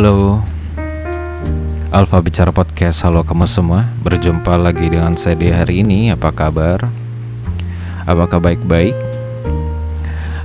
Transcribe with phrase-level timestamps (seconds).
[0.00, 0.40] Halo.
[1.92, 3.84] Alfa Bicara Podcast Halo kamu semua.
[4.00, 6.08] Berjumpa lagi dengan saya di hari ini.
[6.08, 6.88] Apa kabar?
[8.08, 8.96] Apakah baik-baik?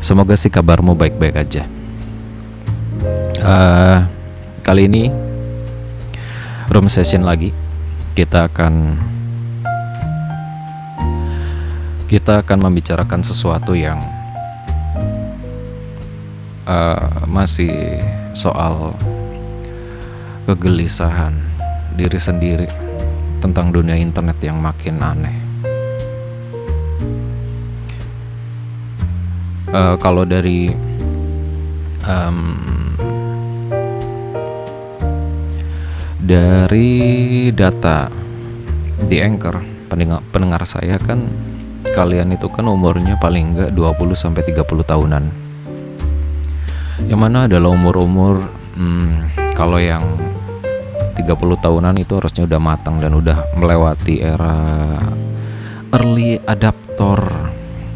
[0.04, 1.64] Semoga sih kabarmu baik-baik aja.
[3.40, 4.04] Uh,
[4.60, 5.08] Kali ini
[6.68, 7.56] Room session lagi.
[8.12, 9.00] Kita akan
[12.12, 14.04] Kita akan membicarakan sesuatu yang
[16.68, 18.04] uh, Masih
[18.36, 18.92] soal
[20.46, 21.34] kegelisahan
[21.98, 22.70] diri sendiri
[23.42, 25.38] tentang dunia internet yang makin aneh.
[29.76, 30.72] Uh, kalau dari
[32.06, 32.40] um,
[36.22, 36.94] dari
[37.52, 38.08] data
[39.10, 39.60] di Anchor
[39.90, 41.26] pendengar, pendengar saya kan
[41.94, 45.24] kalian itu kan umurnya paling enggak 20 sampai 30 tahunan.
[47.06, 48.48] Yang mana adalah umur-umur
[48.80, 50.02] hmm, kalau yang
[51.16, 55.00] 30 tahunan itu harusnya udah matang dan udah melewati era
[55.96, 57.20] early adapter.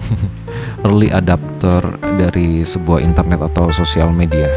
[0.88, 1.84] Early adapter
[2.16, 4.48] dari sebuah internet atau sosial media.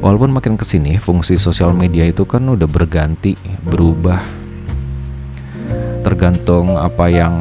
[0.00, 4.24] Walaupun makin ke sini fungsi sosial media itu kan udah berganti berubah.
[6.00, 7.36] Tergantung apa yang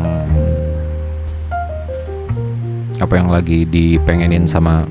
[2.99, 4.87] apa yang lagi dipengenin sama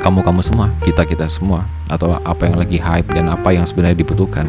[0.00, 4.48] kamu-kamu semua kita-kita semua atau apa yang lagi hype dan apa yang sebenarnya dibutuhkan.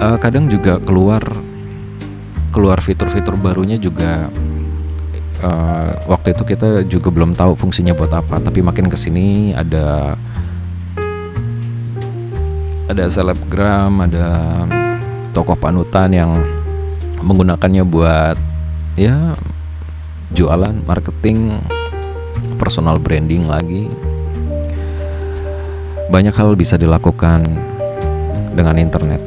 [0.00, 1.20] Uh, kadang juga keluar
[2.50, 4.32] keluar fitur-fitur barunya juga
[5.44, 10.16] uh, waktu itu kita juga belum tahu fungsinya buat apa, tapi makin ke sini ada
[12.90, 14.26] ada selebgram, ada
[15.30, 16.30] tokoh panutan yang
[17.22, 18.34] menggunakannya buat
[18.98, 19.38] ya
[20.34, 21.62] jualan, marketing,
[22.60, 23.88] personal branding lagi
[26.10, 27.46] banyak hal bisa dilakukan
[28.52, 29.22] dengan internet.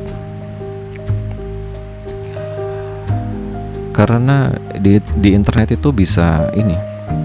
[3.95, 6.75] Karena di di internet itu bisa ini.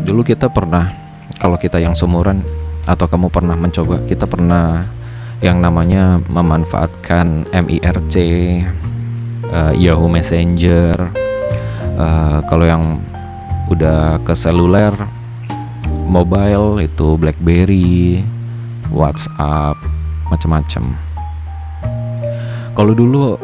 [0.06, 0.86] Dulu kita pernah
[1.42, 2.46] kalau kita yang seumuran
[2.86, 4.86] atau kamu pernah mencoba, kita pernah
[5.42, 8.14] yang namanya memanfaatkan MIRC,
[9.50, 10.96] uh, eh, Yahoo Messenger.
[11.98, 13.02] Uh, kalau yang
[13.66, 14.94] udah ke seluler,
[16.08, 18.24] mobile itu BlackBerry,
[18.88, 19.76] WhatsApp,
[20.32, 20.84] macam-macam.
[22.72, 23.36] Kalau dulu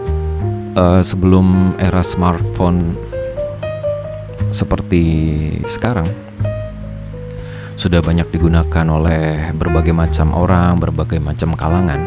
[0.73, 2.97] uh, sebelum era smartphone
[4.49, 5.05] seperti
[5.69, 6.09] sekarang
[7.77, 12.01] sudah banyak digunakan oleh berbagai macam orang, berbagai macam kalangan.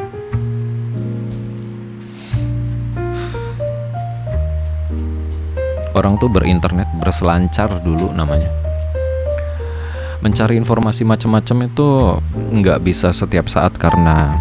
[5.93, 8.66] Orang tuh berinternet berselancar dulu namanya
[10.27, 11.87] mencari informasi macam-macam itu
[12.35, 14.35] nggak bisa setiap saat karena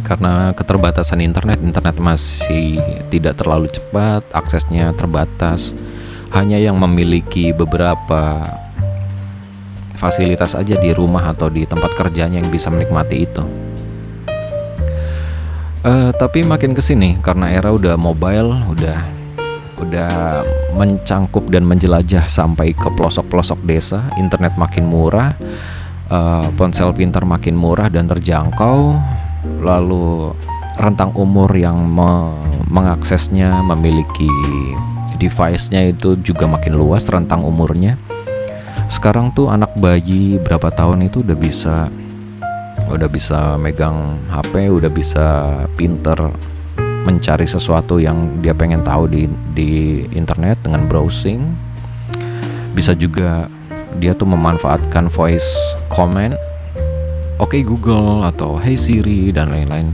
[0.00, 1.60] karena keterbatasan internet.
[1.60, 2.80] Internet masih
[3.12, 5.76] tidak terlalu cepat aksesnya terbatas.
[6.32, 8.40] Hanya yang memiliki beberapa
[10.00, 13.44] fasilitas aja di rumah atau di tempat kerjanya yang bisa menikmati itu.
[15.84, 19.21] Uh, tapi makin ke sini karena era udah mobile udah
[19.82, 20.42] udah
[20.78, 25.34] mencangkup dan menjelajah sampai ke pelosok-pelosok desa, internet makin murah,
[26.08, 28.96] uh, ponsel pintar makin murah dan terjangkau,
[29.60, 30.32] lalu
[30.78, 32.32] rentang umur yang me
[32.72, 34.30] mengaksesnya memiliki
[35.20, 38.00] device-nya itu juga makin luas rentang umurnya.
[38.88, 41.92] Sekarang tuh anak bayi berapa tahun itu udah bisa
[42.88, 45.26] udah bisa megang HP, udah bisa
[45.76, 46.32] pinter
[47.02, 49.70] mencari sesuatu yang dia pengen tahu di di
[50.14, 51.42] internet dengan browsing.
[52.72, 53.50] Bisa juga
[53.98, 55.46] dia tuh memanfaatkan voice
[55.90, 56.32] comment.
[57.42, 59.90] Oke okay Google atau Hey Siri dan lain-lain.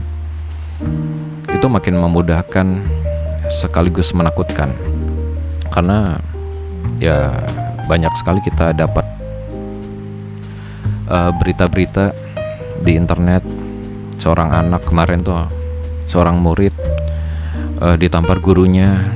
[1.49, 2.67] Itu makin memudahkan
[3.49, 4.69] sekaligus menakutkan.
[5.73, 6.21] Karena
[7.01, 7.33] ya
[7.89, 9.03] banyak sekali kita dapat
[11.09, 12.13] uh, berita-berita
[12.85, 13.41] di internet.
[14.19, 15.47] Seorang anak kemarin tuh
[16.05, 16.88] seorang murid
[17.79, 19.09] uh, ditampar gurunya.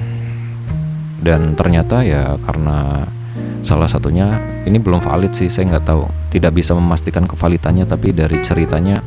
[1.24, 3.07] Dan ternyata ya karena
[3.63, 6.04] salah satunya ini belum valid sih saya nggak tahu.
[6.36, 9.00] Tidak bisa memastikan kevalitannya tapi dari ceritanya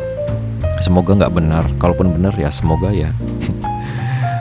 [0.81, 1.65] semoga nggak benar.
[1.77, 3.13] Kalaupun benar ya semoga ya.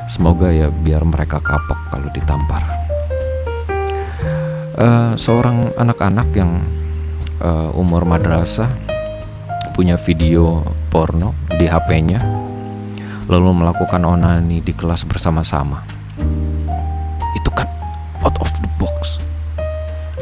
[0.05, 2.61] Semoga ya biar mereka kapok kalau ditampar.
[4.77, 6.61] Uh, seorang anak-anak yang
[7.41, 8.69] uh, umur madrasah
[9.73, 10.61] punya video
[10.93, 12.44] porno di HP-nya
[13.35, 15.83] lalu melakukan onani di kelas bersama-sama.
[17.35, 17.67] Itu kan
[18.23, 19.19] out of the box.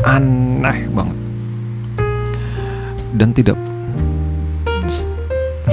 [0.02, 1.20] Aneh banget.
[3.14, 3.54] Dan tidak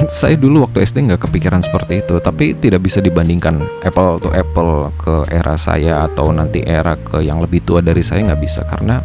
[0.20, 4.92] saya dulu waktu SD nggak kepikiran seperti itu tapi tidak bisa dibandingkan apple to apple
[5.00, 9.00] ke era saya atau nanti era ke yang lebih tua dari saya nggak bisa karena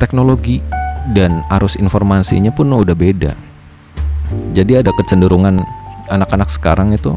[0.00, 0.64] teknologi
[1.12, 3.36] dan arus informasinya pun udah beda
[4.56, 5.60] jadi ada kecenderungan
[6.08, 7.16] anak-anak sekarang itu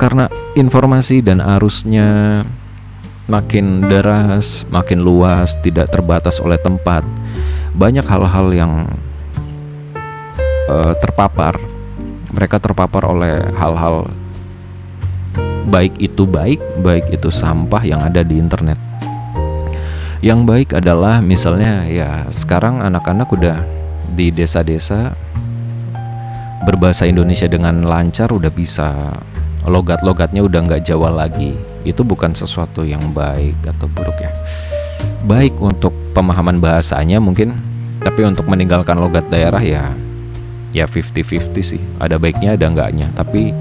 [0.00, 2.40] karena informasi dan arusnya
[3.28, 7.04] makin deras, makin luas, tidak terbatas oleh tempat.
[7.76, 8.72] Banyak hal-hal yang
[10.72, 11.60] uh, terpapar.
[12.32, 14.08] Mereka terpapar oleh hal-hal
[15.68, 18.80] baik itu baik, baik itu sampah yang ada di internet.
[20.24, 23.68] Yang baik adalah misalnya ya sekarang anak-anak udah
[24.16, 25.12] di desa-desa
[26.64, 29.16] berbahasa Indonesia dengan lancar udah bisa
[29.68, 31.56] logat-logatnya udah nggak Jawa lagi.
[31.84, 34.32] Itu bukan sesuatu yang baik atau buruk ya.
[35.24, 37.56] Baik untuk pemahaman bahasanya mungkin
[38.00, 39.92] tapi untuk meninggalkan logat daerah ya
[40.72, 41.82] ya 50-50 sih.
[42.00, 43.52] Ada baiknya ada enggaknya tapi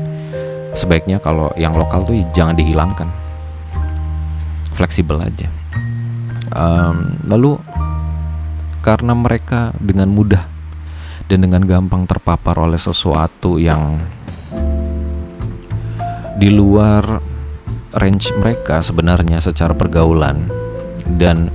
[0.78, 3.10] sebaiknya kalau yang lokal tuh jangan dihilangkan.
[4.72, 5.52] Fleksibel aja.
[6.56, 7.60] Um, lalu
[8.80, 10.48] karena mereka dengan mudah
[11.30, 14.02] dan dengan gampang terpapar oleh sesuatu yang
[16.40, 17.20] di luar
[18.00, 20.48] range mereka sebenarnya secara pergaulan.
[21.04, 21.52] Dan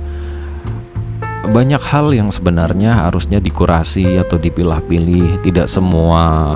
[1.49, 5.41] banyak hal yang sebenarnya harusnya dikurasi atau dipilah-pilih.
[5.41, 6.53] Tidak semua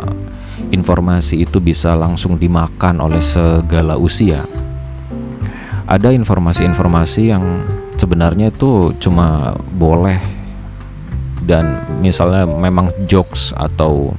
[0.70, 4.46] informasi itu bisa langsung dimakan oleh segala usia.
[5.90, 7.66] Ada informasi-informasi yang
[7.98, 10.22] sebenarnya itu cuma boleh
[11.50, 14.14] dan misalnya memang jokes atau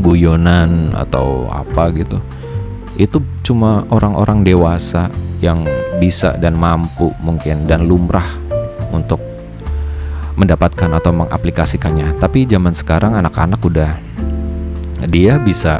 [0.00, 2.16] guyonan atau apa gitu
[2.98, 5.06] itu cuma orang-orang dewasa
[5.38, 5.62] yang
[6.02, 8.26] bisa dan mampu mungkin dan lumrah
[8.90, 9.22] untuk
[10.34, 12.18] mendapatkan atau mengaplikasikannya.
[12.18, 13.90] Tapi zaman sekarang anak-anak udah
[15.06, 15.78] dia bisa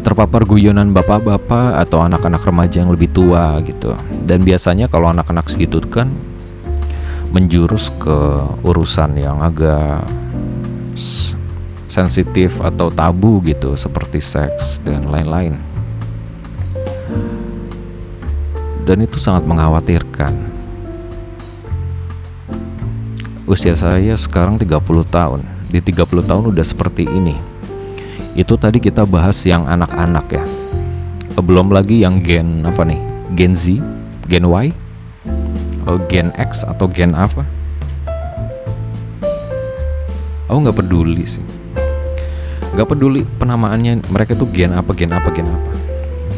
[0.00, 3.92] terpapar guyonan bapak-bapak atau anak-anak remaja yang lebih tua gitu.
[4.24, 6.08] Dan biasanya kalau anak-anak segitu kan
[7.28, 8.18] menjurus ke
[8.64, 10.08] urusan yang agak
[11.88, 15.56] sensitif atau tabu gitu seperti seks dan lain-lain.
[18.84, 20.32] Dan itu sangat mengkhawatirkan.
[23.48, 25.40] Usia saya sekarang 30 tahun.
[25.68, 27.36] Di 30 tahun udah seperti ini.
[28.32, 30.44] Itu tadi kita bahas yang anak-anak ya.
[31.40, 33.00] Belum lagi yang gen apa nih?
[33.36, 33.80] Gen Z,
[34.26, 34.72] Gen Y,
[35.84, 37.44] oh, Gen X atau Gen apa?
[40.48, 41.57] Aku nggak peduli sih
[42.74, 45.70] nggak peduli penamaannya mereka tuh gen apa gen apa gen apa.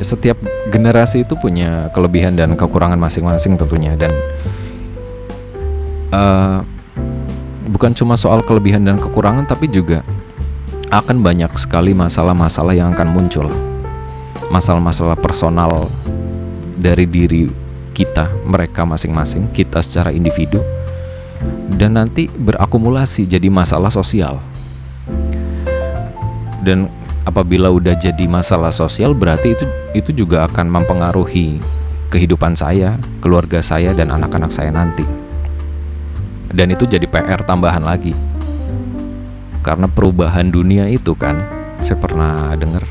[0.00, 0.38] Setiap
[0.72, 3.92] generasi itu punya kelebihan dan kekurangan masing-masing tentunya.
[3.98, 4.12] Dan
[6.14, 6.64] uh,
[7.68, 10.00] bukan cuma soal kelebihan dan kekurangan tapi juga
[10.90, 13.46] akan banyak sekali masalah-masalah yang akan muncul.
[14.50, 15.86] Masalah-masalah personal
[16.74, 17.46] dari diri
[17.92, 20.64] kita mereka masing-masing kita secara individu.
[21.70, 24.49] Dan nanti berakumulasi jadi masalah sosial
[26.60, 26.88] dan
[27.24, 29.64] apabila udah jadi masalah sosial berarti itu
[29.96, 31.60] itu juga akan mempengaruhi
[32.10, 35.06] kehidupan saya, keluarga saya dan anak-anak saya nanti.
[36.50, 38.10] Dan itu jadi PR tambahan lagi.
[39.62, 41.38] Karena perubahan dunia itu kan
[41.78, 42.82] saya pernah dengar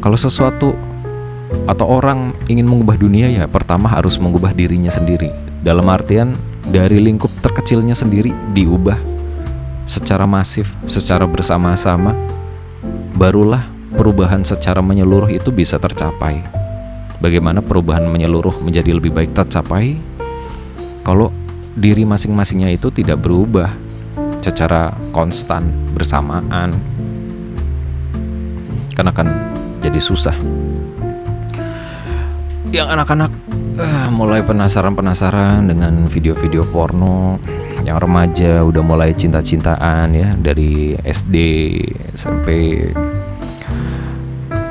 [0.00, 0.72] kalau sesuatu
[1.68, 5.28] atau orang ingin mengubah dunia ya pertama harus mengubah dirinya sendiri.
[5.60, 6.32] Dalam artian
[6.64, 9.09] dari lingkup terkecilnya sendiri diubah
[9.84, 12.16] secara masif, secara bersama-sama,
[13.16, 16.42] barulah perubahan secara menyeluruh itu bisa tercapai.
[17.20, 20.00] Bagaimana perubahan menyeluruh menjadi lebih baik tercapai
[21.04, 21.28] kalau
[21.76, 23.72] diri masing-masingnya itu tidak berubah
[24.40, 26.72] secara konstan bersamaan
[29.00, 29.28] kan
[29.80, 30.36] jadi susah
[32.70, 33.32] yang anak-anak
[33.80, 37.40] uh, mulai penasaran-penasaran dengan video-video porno
[37.84, 41.36] yang remaja udah mulai cinta-cintaan ya dari SD
[42.12, 42.48] SMP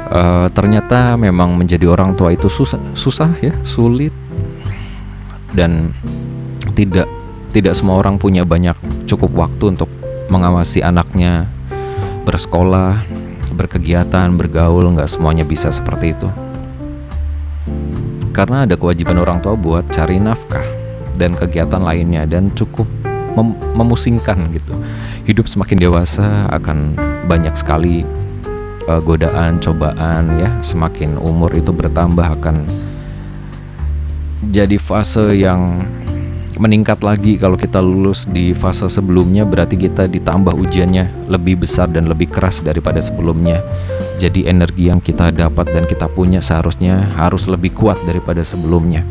[0.10, 4.14] uh, ternyata memang menjadi orang tua itu susah susah ya sulit.
[5.50, 5.90] Dan
[6.78, 7.10] tidak
[7.50, 8.78] tidak semua orang punya banyak
[9.10, 9.90] cukup waktu untuk
[10.30, 11.50] mengawasi anaknya.
[12.26, 13.02] Bersekolah
[13.58, 16.30] berkegiatan bergaul nggak semuanya bisa seperti itu.
[18.30, 20.64] Karena ada kewajiban orang tua buat cari nafkah
[21.18, 22.88] dan kegiatan lainnya dan cukup
[23.36, 24.74] mem memusingkan gitu.
[25.26, 26.98] Hidup semakin dewasa akan
[27.30, 28.08] banyak sekali
[28.90, 30.50] uh, godaan, cobaan ya.
[30.66, 32.66] Semakin umur itu bertambah akan
[34.50, 35.84] jadi fase yang
[36.60, 42.12] meningkat lagi kalau kita lulus di fase sebelumnya berarti kita ditambah ujiannya lebih besar dan
[42.12, 43.64] lebih keras daripada sebelumnya.
[44.20, 49.08] Jadi energi yang kita dapat dan kita punya seharusnya harus lebih kuat daripada sebelumnya.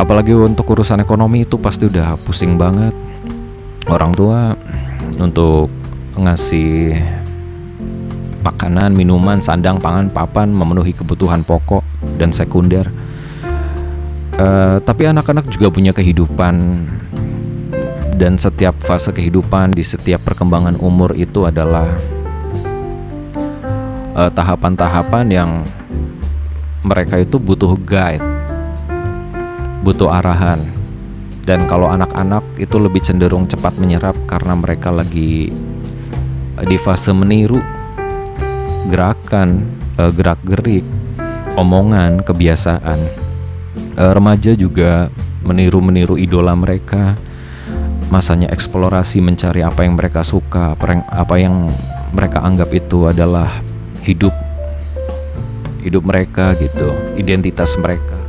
[0.00, 2.96] Apalagi untuk urusan ekonomi itu pasti udah pusing banget.
[3.84, 4.56] Orang tua
[5.20, 5.68] untuk
[6.16, 6.96] ngasih
[8.40, 11.84] makanan, minuman, sandang, pangan, papan memenuhi kebutuhan pokok
[12.16, 12.88] dan sekunder.
[14.40, 16.56] Eh, tapi anak-anak juga punya kehidupan.
[18.16, 21.88] Dan setiap fase kehidupan di setiap perkembangan umur itu adalah
[24.16, 24.32] tahapan
[24.76, 25.50] tahapan-tahapan yang
[26.84, 28.20] mereka itu butuh guide,
[29.80, 30.60] butuh arahan.
[31.44, 35.50] Dan kalau anak-anak itu lebih cenderung cepat menyerap karena mereka lagi
[36.60, 37.58] di fase meniru.
[38.92, 39.64] Gerakan,
[39.96, 40.84] uh, gerak-gerik,
[41.56, 42.98] omongan, kebiasaan.
[43.96, 45.08] Uh, remaja juga
[45.42, 47.16] meniru-meniru idola mereka.
[48.10, 51.70] Masanya eksplorasi mencari apa yang mereka suka apa yang
[52.10, 53.46] mereka anggap itu adalah
[54.02, 54.34] hidup
[55.80, 58.19] hidup mereka gitu identitas mereka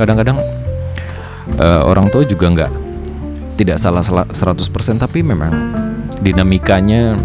[0.00, 0.40] kadang-kadang
[1.60, 2.72] uh, orang tua juga nggak
[3.60, 4.32] tidak salah 100%
[4.96, 5.52] tapi memang
[6.24, 7.20] dinamikanya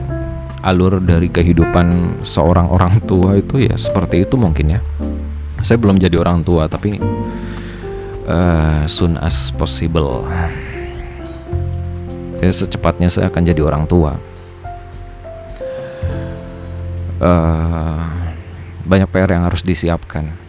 [0.60, 4.80] alur dari kehidupan seorang orang tua itu ya seperti itu mungkin ya.
[5.64, 7.00] Saya belum jadi orang tua tapi
[8.28, 10.28] uh, soon as possible.
[12.44, 14.20] Ya, secepatnya saya akan jadi orang tua.
[17.24, 18.04] Uh,
[18.84, 20.45] banyak PR yang harus disiapkan.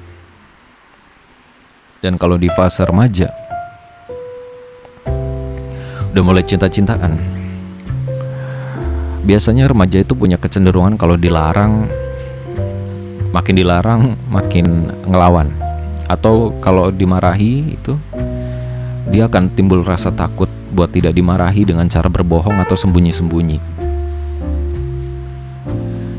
[2.07, 3.27] Dan kalau di fase remaja,
[6.15, 7.19] udah mulai cinta-cintaan.
[9.27, 11.91] Biasanya remaja itu punya kecenderungan kalau dilarang
[13.35, 15.51] makin dilarang makin ngelawan
[16.07, 17.99] atau kalau dimarahi itu
[19.11, 23.59] dia akan timbul rasa takut buat tidak dimarahi dengan cara berbohong atau sembunyi-sembunyi.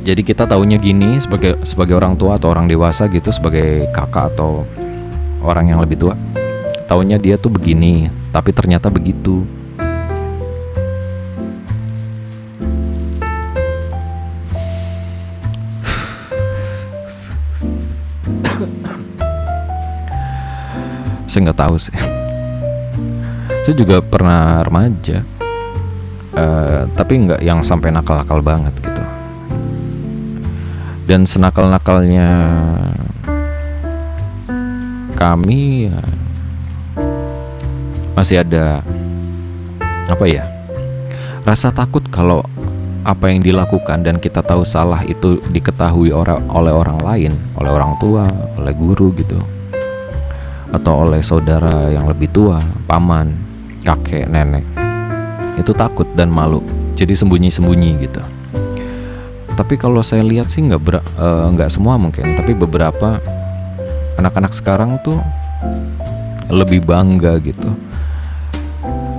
[0.04, 4.68] Jadi kita taunya gini sebagai sebagai orang tua atau orang dewasa gitu sebagai kakak atau
[5.48, 6.14] orang yang lebih tua.
[6.92, 9.48] Taunya dia tuh begini, tapi ternyata begitu.
[21.38, 21.94] saya nggak tahu sih
[23.62, 25.22] saya juga pernah remaja
[26.34, 29.04] uh, tapi nggak yang sampai nakal-nakal banget gitu
[31.06, 32.30] dan senakal-nakalnya
[35.18, 35.98] kami ya,
[38.14, 38.86] masih ada
[40.06, 40.46] apa ya
[41.42, 42.46] rasa takut kalau
[43.02, 46.12] apa yang dilakukan dan kita tahu salah itu diketahui
[46.52, 48.28] oleh orang lain, oleh orang tua,
[48.60, 49.40] oleh guru gitu
[50.68, 53.32] atau oleh saudara yang lebih tua, paman,
[53.88, 54.68] kakek, nenek.
[55.56, 56.60] Itu takut dan malu,
[57.00, 58.20] jadi sembunyi-sembunyi gitu.
[59.56, 60.82] Tapi kalau saya lihat sih nggak
[61.18, 63.24] uh, nggak semua mungkin, tapi beberapa
[64.18, 65.22] anak-anak sekarang tuh
[66.50, 67.70] lebih bangga gitu,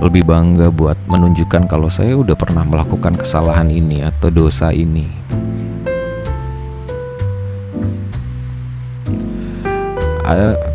[0.03, 5.07] lebih bangga buat menunjukkan kalau saya udah pernah melakukan kesalahan ini atau dosa ini.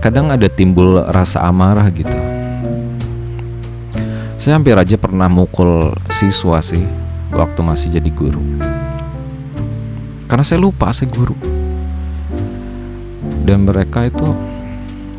[0.02, 2.18] Kadang ada timbul rasa amarah gitu.
[4.36, 6.84] Saya hampir aja pernah mukul siswa sih
[7.32, 8.42] waktu masih jadi guru.
[10.28, 11.53] Karena saya lupa saya guru
[13.44, 14.24] dan mereka itu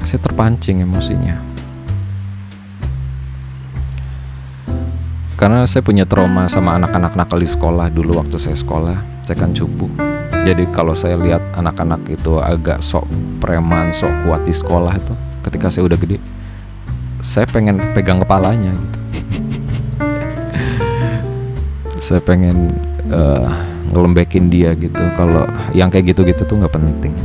[0.01, 1.37] saya terpancing emosinya.
[5.37, 8.97] Karena saya punya trauma sama anak-anak nakal di sekolah dulu waktu saya sekolah
[9.29, 9.85] saya kan cupu.
[10.45, 13.05] Jadi kalau saya lihat anak-anak itu agak sok
[13.37, 15.13] preman sok kuat di sekolah itu
[15.45, 16.17] ketika saya udah gede
[17.21, 18.99] saya pengen pegang kepalanya gitu.
[22.05, 22.69] Saya pengen
[23.09, 23.49] uh,
[23.89, 25.01] ngelembekin dia gitu.
[25.17, 27.17] Kalau yang kayak gitu-gitu tuh nggak penting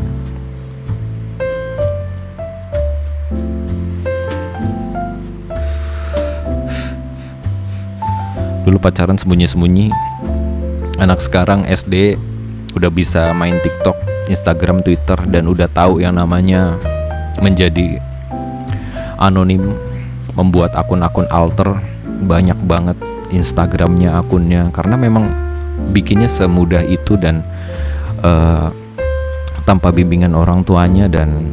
[8.65, 9.93] dulu pacaran sembunyi-sembunyi.
[11.01, 12.21] Anak sekarang SD
[12.77, 13.97] udah bisa main TikTok,
[14.29, 16.77] Instagram, Twitter dan udah tahu yang namanya
[17.41, 17.99] menjadi
[19.17, 19.77] anonim,
[20.37, 21.81] membuat akun-akun alter.
[22.21, 23.01] Banyak banget
[23.33, 25.33] Instagramnya akunnya karena memang
[25.89, 27.41] bikinnya semudah itu dan
[28.21, 28.69] uh,
[29.65, 31.49] tanpa bimbingan orang tuanya dan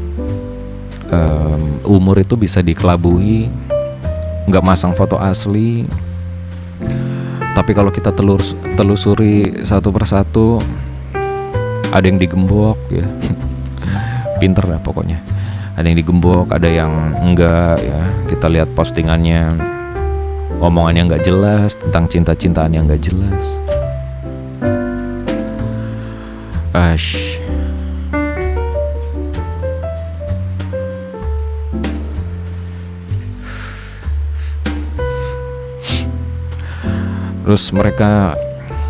[1.08, 3.48] um, umur itu bisa dikelabui
[4.48, 5.88] nggak masang foto asli
[7.58, 8.38] tapi kalau kita telur
[8.78, 10.62] telusuri satu persatu
[11.90, 13.10] ada yang digembok ya.
[14.40, 15.18] Pinter lah pokoknya.
[15.74, 18.06] Ada yang digembok ada yang enggak ya.
[18.30, 19.58] Kita lihat postingannya.
[20.62, 23.44] Omongannya nggak jelas tentang cinta-cintaan yang nggak jelas.
[26.78, 27.27] Ash.
[37.48, 38.36] Terus mereka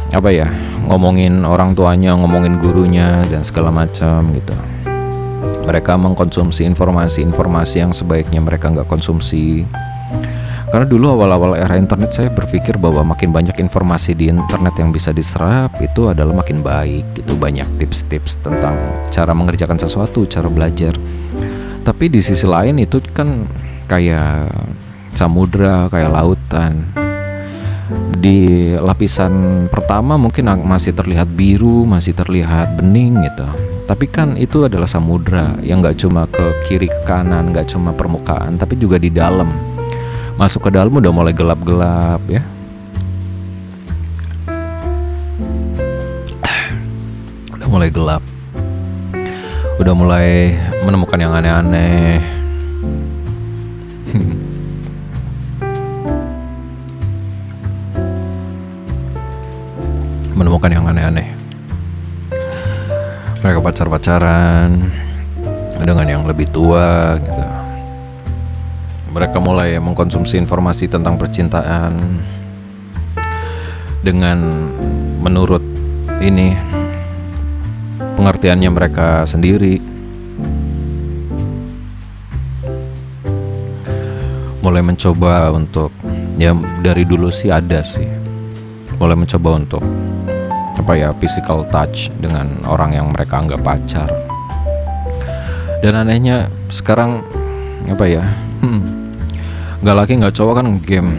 [0.10, 0.50] apa ya
[0.90, 4.50] ngomongin orang tuanya, ngomongin gurunya dan segala macam gitu.
[5.70, 9.62] Mereka mengkonsumsi informasi-informasi yang sebaiknya mereka nggak konsumsi.
[10.74, 15.14] Karena dulu awal-awal era internet saya berpikir bahwa makin banyak informasi di internet yang bisa
[15.14, 17.14] diserap itu adalah makin baik.
[17.14, 18.74] Itu banyak tips-tips tentang
[19.14, 20.98] cara mengerjakan sesuatu, cara belajar.
[21.86, 23.46] Tapi di sisi lain itu kan
[23.86, 24.50] kayak
[25.14, 27.06] samudra, kayak lautan
[28.18, 33.48] di lapisan pertama mungkin masih terlihat biru, masih terlihat bening gitu.
[33.88, 38.60] Tapi kan itu adalah samudra yang nggak cuma ke kiri ke kanan, nggak cuma permukaan,
[38.60, 39.48] tapi juga di dalam.
[40.36, 42.44] Masuk ke dalam udah mulai gelap-gelap ya.
[47.56, 48.24] Udah mulai gelap.
[49.80, 52.37] Udah mulai menemukan yang aneh-aneh.
[63.48, 64.76] Mereka pacar-pacaran
[65.80, 67.44] dengan yang lebih tua gitu.
[69.16, 71.96] Mereka mulai mengkonsumsi informasi tentang percintaan
[74.04, 74.44] dengan
[75.24, 75.64] menurut
[76.20, 76.60] ini
[78.20, 79.80] pengertiannya mereka sendiri.
[84.60, 85.96] Mulai mencoba untuk
[86.36, 86.52] ya
[86.84, 88.12] dari dulu sih ada sih.
[89.00, 89.84] Mulai mencoba untuk
[90.88, 94.08] apa ya physical touch dengan orang yang mereka anggap pacar.
[95.84, 97.28] Dan anehnya sekarang
[97.92, 98.24] apa ya
[98.64, 99.12] hmm,
[99.84, 101.12] nggak laki nggak cowok kan game.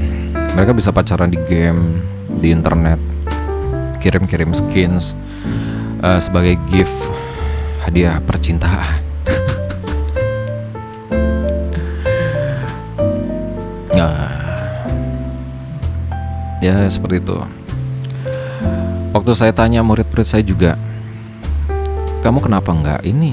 [0.57, 2.01] Mereka bisa pacaran di game
[2.41, 2.97] di internet
[4.01, 5.13] kirim-kirim skins
[6.01, 7.05] uh, sebagai gift
[7.85, 9.05] hadiah percintaan.
[13.99, 14.31] Nah
[16.65, 17.58] ya seperti itu
[19.09, 20.77] Waktu saya tanya murid-murid saya juga,
[22.21, 23.33] kamu kenapa nggak ini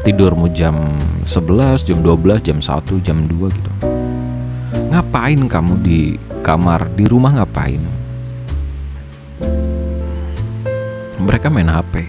[0.00, 0.96] tidurmu jam
[1.28, 3.72] 11, jam 12, jam 1, jam 2 gitu.
[4.88, 7.84] Ngapain kamu di kamar, di rumah ngapain?
[11.20, 12.08] Mereka main HP.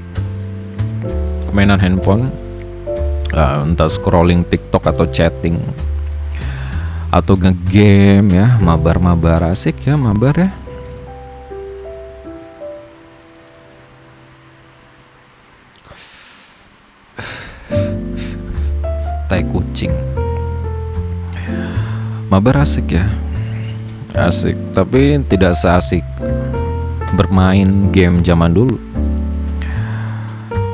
[1.51, 2.31] Mainan handphone,
[3.35, 5.59] uh, entah scrolling TikTok atau chatting
[7.09, 10.58] atau ngegame ya, mabar-mabar asik ya, mabar ya
[19.29, 19.93] tai kucing.
[22.33, 23.05] Mabar asik ya.
[24.17, 26.01] Asik tapi tidak seasik
[27.13, 28.81] bermain game zaman dulu.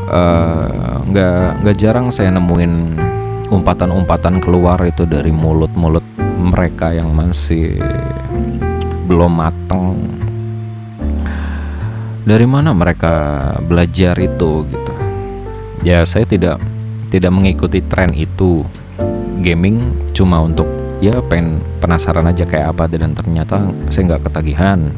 [0.07, 2.95] Uh, nggak nggak jarang saya nemuin
[3.51, 6.05] umpatan-umpatan keluar itu dari mulut-mulut
[6.39, 7.75] mereka yang masih
[9.11, 10.15] belum mateng.
[12.25, 13.13] Dari mana mereka
[13.67, 14.93] belajar itu gitu?
[15.85, 16.57] Ya saya tidak
[17.15, 18.67] tidak mengikuti tren itu.
[19.39, 19.79] Gaming
[20.11, 20.67] cuma untuk
[20.99, 24.91] ya pengen penasaran aja kayak apa dan ternyata saya nggak ketagihan.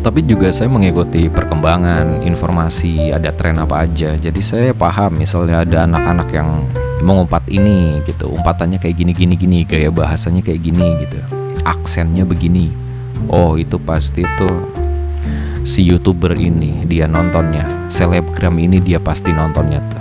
[0.00, 4.16] Tapi juga saya mengikuti perkembangan informasi ada tren apa aja.
[4.18, 6.66] Jadi saya paham misalnya ada anak-anak yang
[7.04, 8.32] mengumpat ini gitu.
[8.32, 11.20] Umpatannya kayak gini gini gini kayak bahasanya kayak gini gitu.
[11.62, 12.72] Aksennya begini.
[13.28, 14.56] Oh itu pasti tuh
[15.68, 17.68] si youtuber ini dia nontonnya.
[17.92, 20.00] Selebgram ini dia pasti nontonnya tuh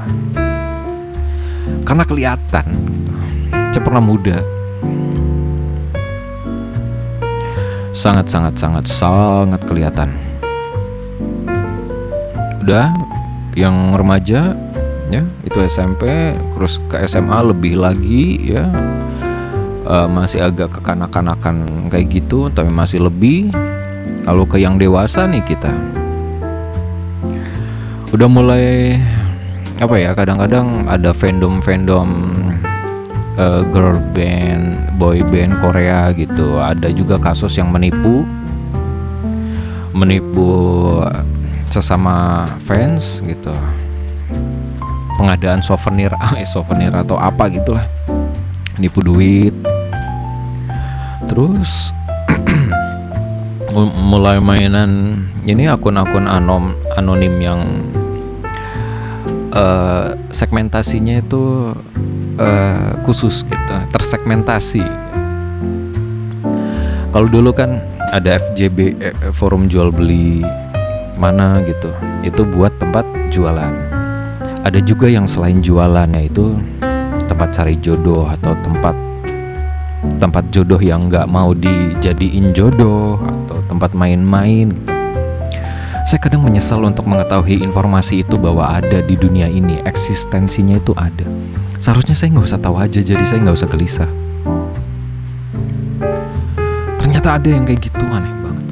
[1.90, 3.14] karena kelihatan gitu.
[3.74, 4.38] saya pernah muda.
[7.90, 10.14] Sangat sangat sangat sangat kelihatan.
[12.62, 12.94] Udah
[13.58, 14.54] yang remaja
[15.10, 18.70] ya itu SMP terus ke SMA lebih lagi ya.
[19.90, 23.50] Uh, masih agak kekanak-kanakan kayak gitu tapi masih lebih.
[24.22, 25.74] Kalau ke yang dewasa nih kita.
[28.14, 29.02] Udah mulai
[29.80, 32.36] apa ya kadang-kadang ada fandom-fandom
[33.40, 36.60] uh, girl band, boy band Korea gitu.
[36.60, 38.28] Ada juga kasus yang menipu
[39.96, 40.52] menipu
[41.72, 43.56] sesama fans gitu.
[45.16, 47.88] Pengadaan souvenir, eh souvenir atau apa gitulah.
[48.76, 49.56] Nipu duit.
[51.32, 51.96] Terus
[54.12, 57.64] mulai mainan ini akun-akun anom anonim yang
[59.60, 61.76] uh, segmentasinya itu
[62.40, 64.84] uh, khusus gitu tersegmentasi
[67.12, 70.42] kalau dulu kan ada FJB eh, forum jual beli
[71.20, 71.92] mana gitu
[72.24, 73.74] itu buat tempat jualan
[74.64, 76.56] ada juga yang selain jualan yaitu
[77.28, 78.96] tempat cari jodoh atau tempat
[80.18, 84.99] tempat jodoh yang nggak mau dijadiin jodoh atau tempat main-main gitu.
[86.10, 91.22] Saya kadang menyesal untuk mengetahui informasi itu bahwa ada di dunia ini, eksistensinya itu ada.
[91.78, 94.10] Seharusnya saya nggak usah tahu aja, jadi saya nggak usah gelisah.
[96.98, 98.68] Ternyata ada yang kayak gitu aneh banget.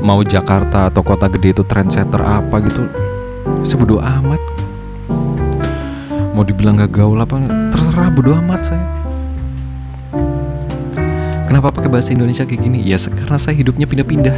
[0.00, 2.88] Mau Jakarta atau kota gede itu trendsetter apa gitu,
[3.60, 3.76] saya
[4.24, 4.40] amat.
[6.32, 7.36] Mau dibilang gak gaul apa,
[7.68, 9.01] terserah bodo amat saya.
[11.52, 12.80] Kenapa pakai bahasa Indonesia kayak gini?
[12.80, 14.32] Ya karena saya hidupnya pindah-pindah.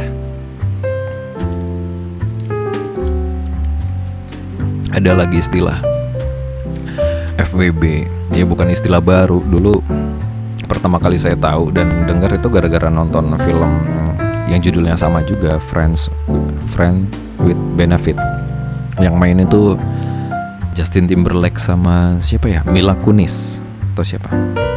[4.91, 5.79] Ada lagi istilah
[7.39, 8.11] FWB.
[8.35, 9.39] Ya bukan istilah baru.
[9.39, 9.79] Dulu
[10.67, 13.71] pertama kali saya tahu dan dengar itu gara-gara nonton film
[14.51, 16.11] yang judulnya sama juga Friends
[16.75, 17.07] Friend
[17.47, 18.19] with Benefit.
[18.99, 19.79] Yang main itu
[20.75, 22.59] Justin Timberlake sama siapa ya?
[22.67, 23.63] Mila Kunis
[23.95, 24.74] atau siapa?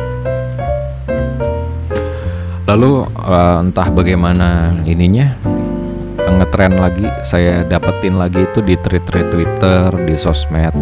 [2.69, 5.33] Lalu uh, entah bagaimana ininya
[6.39, 10.77] ngetren lagi, saya dapetin lagi itu di tweet-tweet Twitter, di sosmed.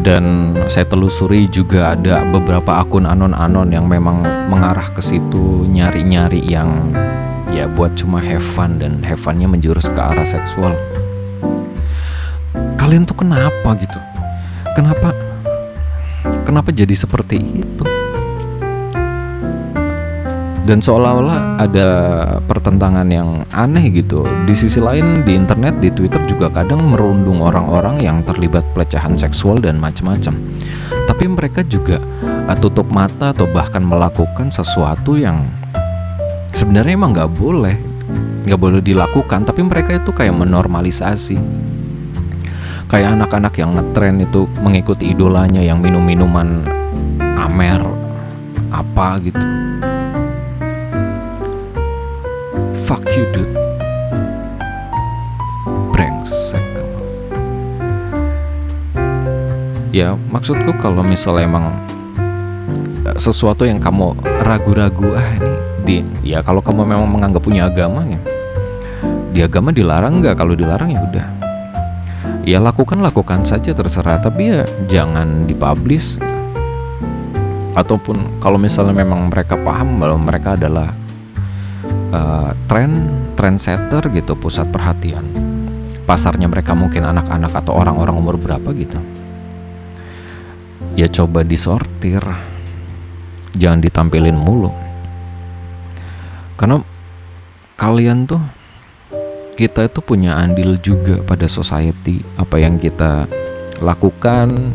[0.00, 6.92] Dan saya telusuri juga ada beberapa akun anon-anon yang memang mengarah ke situ nyari-nyari yang
[7.52, 10.72] ya buat cuma have fun dan have funnya menjurus ke arah seksual.
[12.80, 13.98] Kalian tuh kenapa gitu?
[14.72, 15.12] Kenapa?
[16.48, 17.99] Kenapa jadi seperti itu?
[20.68, 21.88] Dan seolah-olah ada
[22.44, 24.28] pertentangan yang aneh gitu.
[24.44, 29.58] Di sisi lain di internet, di Twitter juga kadang merundung orang-orang yang terlibat pelecehan seksual
[29.58, 30.36] dan macam-macam.
[31.08, 31.98] Tapi mereka juga
[32.46, 35.42] uh, tutup mata atau bahkan melakukan sesuatu yang
[36.52, 37.76] sebenarnya emang nggak boleh,
[38.44, 39.48] nggak boleh dilakukan.
[39.48, 41.40] Tapi mereka itu kayak menormalisasi.
[42.90, 46.66] Kayak anak-anak yang ngetren itu mengikuti idolanya yang minum minuman
[47.38, 47.80] amer
[48.70, 49.59] apa gitu
[52.90, 53.54] Fuck you dude.
[55.94, 56.66] Brengsek
[59.94, 61.70] Ya maksudku kalau misalnya emang
[63.06, 65.54] eh, Sesuatu yang kamu ragu-ragu Ah ini
[65.86, 65.96] di
[66.34, 68.18] Ya kalau kamu memang menganggap punya agama ya.
[69.30, 70.34] Di agama dilarang nggak?
[70.34, 71.26] Kalau dilarang ya udah.
[72.42, 74.18] Ya lakukan lakukan saja terserah.
[74.18, 76.18] Tapi ya jangan dipublish.
[77.70, 80.90] Ataupun kalau misalnya memang mereka paham bahwa mereka adalah
[82.12, 85.24] uh, tren trendsetter gitu pusat perhatian.
[86.04, 88.98] Pasarnya mereka mungkin anak-anak atau orang-orang umur berapa gitu.
[90.98, 92.22] Ya coba disortir.
[93.54, 94.70] Jangan ditampilin mulu.
[96.54, 96.82] Karena
[97.74, 98.42] kalian tuh
[99.58, 102.22] kita itu punya andil juga pada society.
[102.38, 103.26] Apa yang kita
[103.80, 104.74] lakukan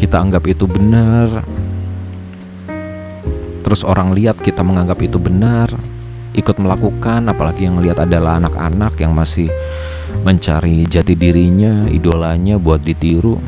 [0.00, 1.44] kita anggap itu benar
[3.60, 5.72] terus orang lihat kita menganggap itu benar
[6.30, 9.50] ikut melakukan apalagi yang lihat adalah anak-anak yang masih
[10.22, 13.38] mencari jati dirinya idolanya buat ditiru.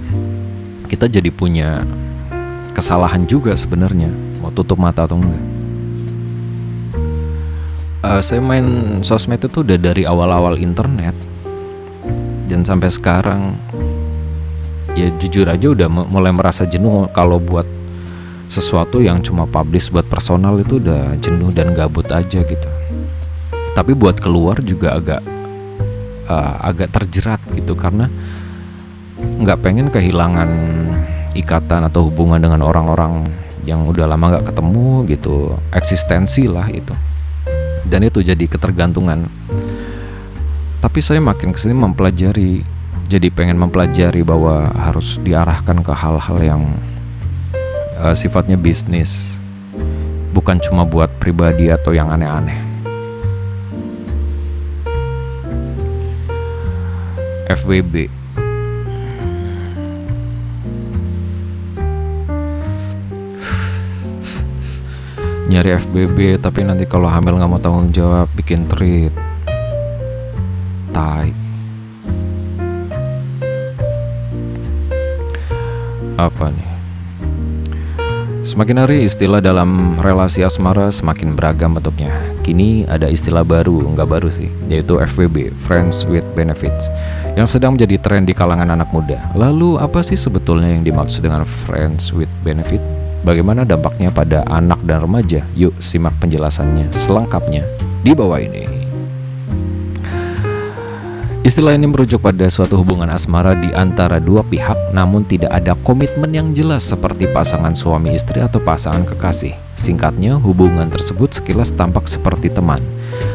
[0.90, 1.86] Kita jadi punya
[2.74, 4.10] kesalahan juga sebenarnya
[4.42, 5.44] mau tutup mata atau enggak.
[8.02, 11.14] Uh, saya main sosmed itu udah dari awal-awal internet
[12.50, 13.54] dan sampai sekarang
[14.98, 17.64] ya jujur aja udah mulai merasa jenuh kalau buat
[18.52, 22.68] sesuatu yang cuma publish buat personal itu udah jenuh dan gabut aja gitu.
[23.72, 25.24] Tapi buat keluar juga agak
[26.28, 28.12] uh, agak terjerat gitu karena
[29.16, 30.50] nggak pengen kehilangan
[31.32, 33.24] ikatan atau hubungan dengan orang-orang
[33.64, 36.92] yang udah lama nggak ketemu gitu eksistensi lah itu.
[37.88, 39.24] Dan itu jadi ketergantungan.
[40.84, 42.60] Tapi saya makin ke sini mempelajari
[43.08, 46.62] jadi pengen mempelajari bahwa harus diarahkan ke hal-hal yang
[48.02, 49.38] uh, sifatnya bisnis,
[50.34, 52.74] bukan cuma buat pribadi atau yang aneh-aneh.
[57.52, 58.08] FWB
[65.52, 69.12] nyari FBB tapi nanti kalau hamil nggak mau tanggung jawab bikin treat
[70.96, 71.28] tai
[76.16, 76.71] apa nih?
[78.42, 82.10] Semakin hari istilah dalam relasi asmara semakin beragam bentuknya.
[82.42, 86.90] Kini ada istilah baru, nggak baru sih, yaitu FWB, Friends with Benefits,
[87.38, 89.30] yang sedang menjadi tren di kalangan anak muda.
[89.38, 92.82] Lalu apa sih sebetulnya yang dimaksud dengan Friends with Benefit?
[93.22, 95.46] Bagaimana dampaknya pada anak dan remaja?
[95.54, 97.62] Yuk simak penjelasannya selengkapnya
[98.02, 98.81] di bawah ini.
[101.42, 106.30] Istilah ini merujuk pada suatu hubungan asmara di antara dua pihak namun tidak ada komitmen
[106.30, 109.58] yang jelas seperti pasangan suami istri atau pasangan kekasih.
[109.74, 112.78] Singkatnya, hubungan tersebut sekilas tampak seperti teman,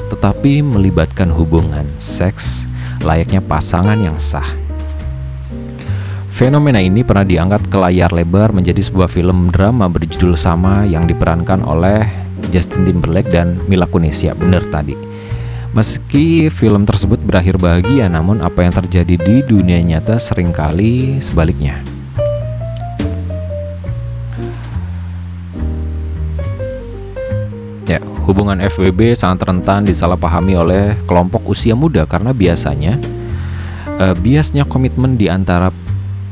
[0.07, 2.63] tetapi melibatkan hubungan seks
[3.03, 4.55] layaknya pasangan yang sah.
[6.31, 11.59] Fenomena ini pernah diangkat ke layar lebar menjadi sebuah film drama berjudul sama yang diperankan
[11.59, 12.07] oleh
[12.55, 14.23] Justin Timberlake dan Mila Kunis.
[14.23, 15.06] Ya, bener tadi.
[15.75, 21.83] Meski film tersebut berakhir bahagia, namun apa yang terjadi di dunia nyata sering kali sebaliknya.
[27.87, 32.99] Ya, hubungan FWB sangat rentan disalahpahami oleh kelompok usia muda karena biasanya
[33.99, 35.71] eh, biasnya komitmen di antara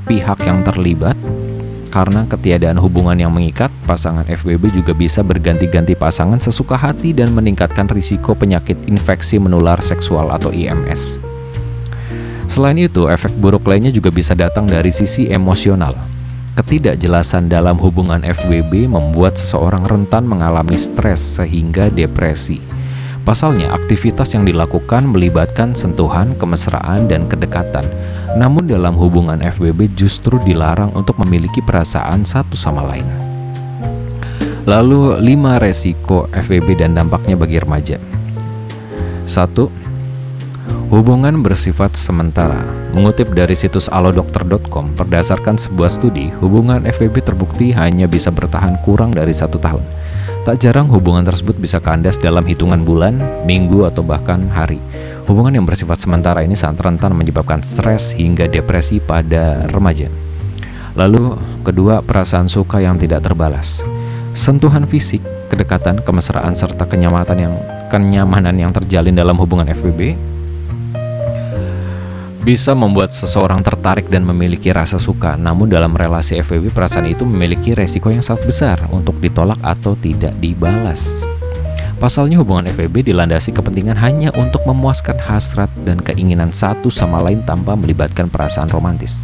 [0.08, 1.16] pihak yang terlibat
[1.96, 7.88] karena ketiadaan hubungan yang mengikat, pasangan FWB juga bisa berganti-ganti pasangan sesuka hati dan meningkatkan
[7.88, 11.16] risiko penyakit infeksi menular seksual atau IMS.
[12.52, 15.96] Selain itu, efek buruk lainnya juga bisa datang dari sisi emosional.
[16.60, 22.60] Ketidakjelasan dalam hubungan FWB membuat seseorang rentan mengalami stres sehingga depresi.
[23.24, 27.88] Pasalnya, aktivitas yang dilakukan melibatkan sentuhan, kemesraan, dan kedekatan,
[28.36, 33.08] namun dalam hubungan FWB justru dilarang untuk memiliki perasaan satu sama lain.
[34.68, 37.98] Lalu 5 resiko FWB dan dampaknya bagi remaja.
[39.26, 39.86] 1.
[40.92, 42.62] Hubungan bersifat sementara.
[42.94, 49.34] Mengutip dari situs alodokter.com, berdasarkan sebuah studi, hubungan FWB terbukti hanya bisa bertahan kurang dari
[49.34, 49.84] satu tahun.
[50.46, 53.18] Tak jarang hubungan tersebut bisa kandas dalam hitungan bulan,
[53.50, 54.78] minggu, atau bahkan hari.
[55.26, 60.06] Hubungan yang bersifat sementara ini sangat rentan menyebabkan stres hingga depresi pada remaja.
[60.94, 61.34] Lalu,
[61.66, 63.82] kedua, perasaan suka yang tidak terbalas.
[64.38, 67.56] Sentuhan fisik, kedekatan, kemesraan, serta kenyamanan yang
[67.90, 70.14] kenyamanan yang terjalin dalam hubungan FWB
[72.46, 75.34] bisa membuat seseorang tertarik dan memiliki rasa suka.
[75.34, 80.38] Namun dalam relasi FWB perasaan itu memiliki resiko yang sangat besar untuk ditolak atau tidak
[80.38, 81.26] dibalas.
[81.96, 87.74] Pasalnya hubungan FWB dilandasi kepentingan hanya untuk memuaskan hasrat dan keinginan satu sama lain tanpa
[87.74, 89.24] melibatkan perasaan romantis.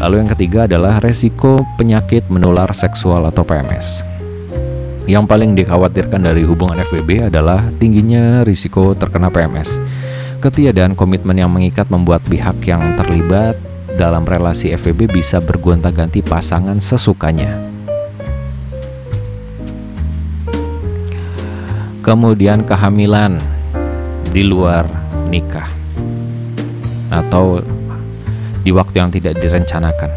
[0.00, 4.04] Lalu yang ketiga adalah resiko penyakit menular seksual atau PMS.
[5.08, 9.80] Yang paling dikhawatirkan dari hubungan FWB adalah tingginya risiko terkena PMS
[10.40, 13.60] Ketiadaan komitmen yang mengikat membuat pihak yang terlibat
[14.00, 17.60] dalam relasi FWB bisa bergonta-ganti pasangan sesukanya.
[22.00, 23.36] Kemudian kehamilan
[24.32, 24.88] di luar
[25.28, 25.68] nikah
[27.12, 27.60] atau
[28.64, 30.10] di waktu yang tidak direncanakan.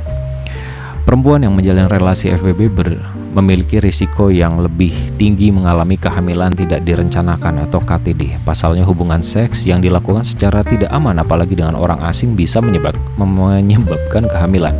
[1.03, 2.89] Perempuan yang menjalin relasi FWB ber
[3.33, 8.39] memiliki risiko yang lebih tinggi mengalami kehamilan tidak direncanakan atau KTD.
[8.45, 14.29] Pasalnya hubungan seks yang dilakukan secara tidak aman apalagi dengan orang asing bisa menyebab, menyebabkan
[14.29, 14.77] kehamilan.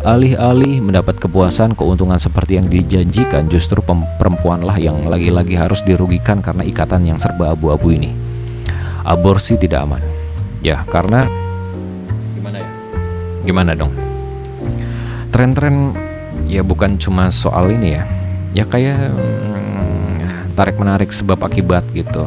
[0.00, 3.84] Alih-alih mendapat kepuasan keuntungan seperti yang dijanjikan, justru
[4.16, 8.08] perempuanlah yang lagi-lagi harus dirugikan karena ikatan yang serba abu-abu ini.
[9.04, 10.00] Aborsi tidak aman.
[10.64, 11.28] Ya, karena
[12.32, 12.68] gimana ya?
[13.44, 13.92] Gimana dong?
[15.28, 15.92] Tren-tren
[16.48, 18.02] ya bukan cuma soal ini ya
[18.50, 22.26] ya kayak hmm, tarik menarik sebab akibat gitu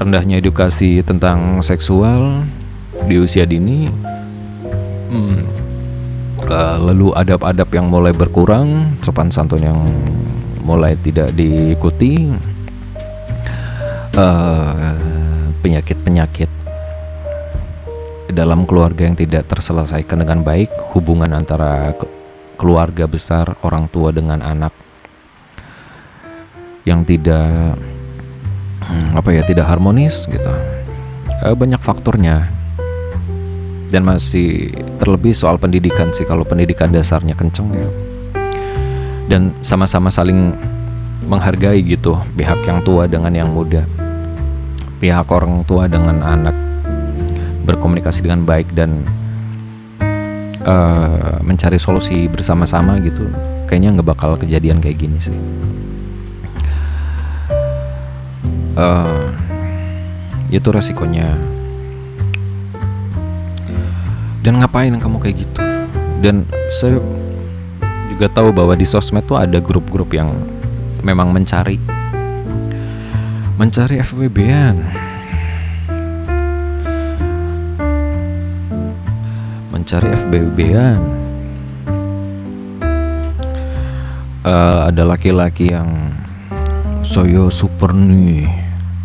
[0.00, 2.48] rendahnya edukasi tentang seksual
[3.04, 3.84] di usia dini
[5.12, 5.40] hmm,
[6.48, 9.76] uh, lalu adab-adab yang mulai berkurang sopan santun yang
[10.64, 12.32] mulai tidak diikuti
[14.16, 14.96] uh,
[15.60, 16.48] penyakit-penyakit
[18.32, 21.92] dalam keluarga yang tidak terselesaikan dengan baik, hubungan antara
[22.54, 24.70] keluarga besar, orang tua dengan anak
[26.86, 27.76] yang tidak
[29.14, 30.52] apa ya, tidak harmonis gitu.
[31.44, 32.48] Eh, banyak faktornya.
[33.90, 34.70] Dan masih
[35.02, 37.88] terlebih soal pendidikan sih kalau pendidikan dasarnya kenceng ya.
[39.26, 40.54] Dan sama-sama saling
[41.26, 43.82] menghargai gitu pihak yang tua dengan yang muda.
[45.02, 46.54] Pihak orang tua dengan anak
[47.66, 49.02] berkomunikasi dengan baik dan
[50.64, 53.28] uh, mencari solusi bersama-sama gitu
[53.70, 55.36] kayaknya nggak bakal kejadian kayak gini sih
[58.76, 59.30] uh,
[60.50, 61.34] itu resikonya.
[64.40, 65.60] Dan ngapain kamu kayak gitu?
[66.20, 67.00] Dan saya
[68.12, 70.28] juga tahu bahwa di sosmed tuh ada grup-grup yang
[71.00, 71.80] memang mencari
[73.56, 74.76] mencari FWB-an
[79.72, 81.00] mencari FWB-an
[84.44, 85.88] uh, ada laki-laki yang
[87.10, 88.46] saya super nih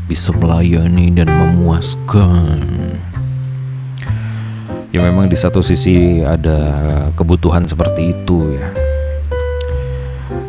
[0.05, 2.61] bisa melayani dan memuaskan.
[4.93, 6.61] Ya memang di satu sisi ada
[7.17, 8.69] kebutuhan seperti itu ya.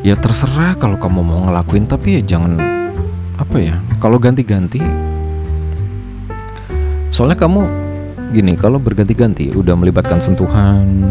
[0.04, 2.60] Ya terserah kalau kamu mau ngelakuin tapi ya jangan
[3.40, 4.84] apa ya kalau ganti-ganti.
[7.08, 7.64] Soalnya kamu
[8.36, 11.08] gini kalau berganti-ganti udah melibatkan sentuhan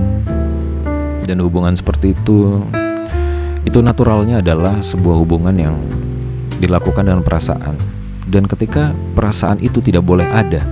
[1.26, 2.62] dan hubungan seperti itu
[3.66, 5.78] itu naturalnya adalah sebuah hubungan yang
[6.60, 7.76] dilakukan dengan perasaan.
[8.26, 10.66] Dan ketika perasaan itu tidak boleh ada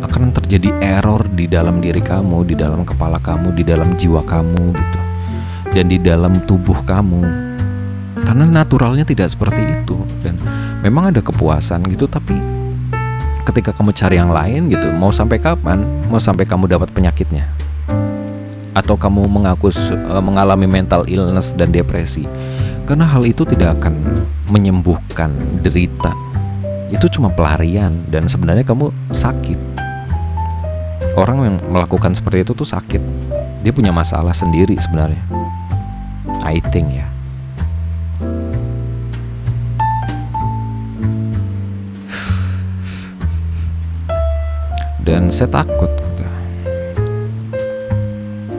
[0.00, 4.64] akan terjadi error di dalam diri kamu di dalam kepala kamu di dalam jiwa kamu
[4.72, 5.00] gitu.
[5.70, 7.22] Dan di dalam tubuh kamu.
[8.20, 9.96] Karena naturalnya tidak seperti itu.
[10.24, 10.40] Dan
[10.82, 12.34] memang ada kepuasan gitu tapi
[13.46, 15.84] ketika kamu cari yang lain gitu mau sampai kapan?
[16.08, 17.46] Mau sampai kamu dapat penyakitnya?
[18.70, 22.24] Atau kamu mengaku uh, mengalami mental illness dan depresi
[22.90, 24.02] karena hal itu tidak akan
[24.50, 25.30] menyembuhkan
[25.62, 26.10] derita.
[26.90, 29.54] Itu cuma pelarian dan sebenarnya kamu sakit.
[31.14, 32.98] Orang yang melakukan seperti itu tuh sakit.
[33.62, 35.22] Dia punya masalah sendiri sebenarnya.
[36.42, 37.06] I think ya.
[45.06, 45.94] Dan saya takut.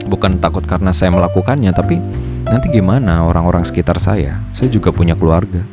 [0.08, 2.00] Bukan takut karena saya melakukannya tapi
[2.52, 4.36] nanti gimana orang-orang sekitar saya?
[4.52, 5.64] Saya juga punya keluarga.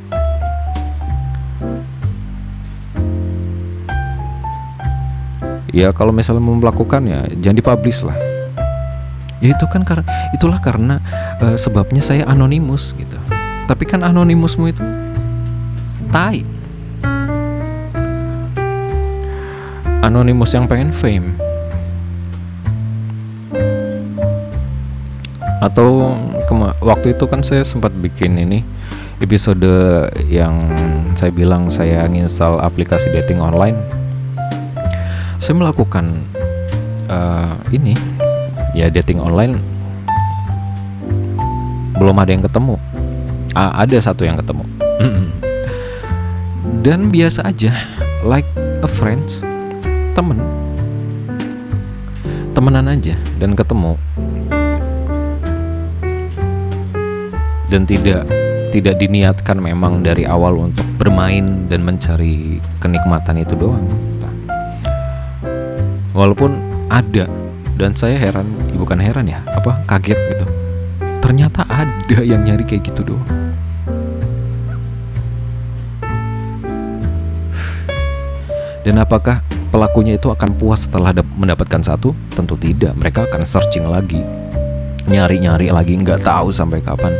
[5.76, 8.16] Ya kalau misalnya mau melakukan ya jangan dipublish lah.
[9.44, 11.04] Ya itu kan karena itulah karena
[11.44, 13.20] uh, sebabnya saya anonimus gitu.
[13.68, 14.84] Tapi kan anonimusmu itu
[16.16, 16.48] tai.
[20.00, 21.36] Anonymous yang pengen fame.
[25.60, 26.16] Atau
[26.82, 28.66] waktu itu kan saya sempat bikin ini
[29.22, 29.62] episode
[30.32, 30.72] yang
[31.14, 33.78] saya bilang saya nginstal aplikasi dating online.
[35.38, 36.10] Saya melakukan
[37.08, 37.94] uh, ini
[38.74, 39.60] ya dating online
[42.00, 42.76] belum ada yang ketemu.
[43.54, 44.64] Ah, ada satu yang ketemu.
[46.80, 47.76] Dan biasa aja
[48.24, 48.48] like
[48.80, 49.44] a friends
[50.16, 50.40] temen
[52.60, 53.96] temenan aja dan ketemu
[57.70, 58.26] dan tidak
[58.70, 63.86] tidak diniatkan memang dari awal untuk bermain dan mencari kenikmatan itu doang.
[66.14, 66.58] Walaupun
[66.90, 67.30] ada
[67.78, 70.46] dan saya heran bukan heran ya apa kaget gitu.
[71.22, 73.30] Ternyata ada yang nyari kayak gitu doang.
[78.82, 82.18] Dan apakah pelakunya itu akan puas setelah mendapatkan satu?
[82.34, 82.98] Tentu tidak.
[82.98, 84.24] Mereka akan searching lagi,
[85.06, 87.14] nyari-nyari lagi, nggak tahu sampai kapan,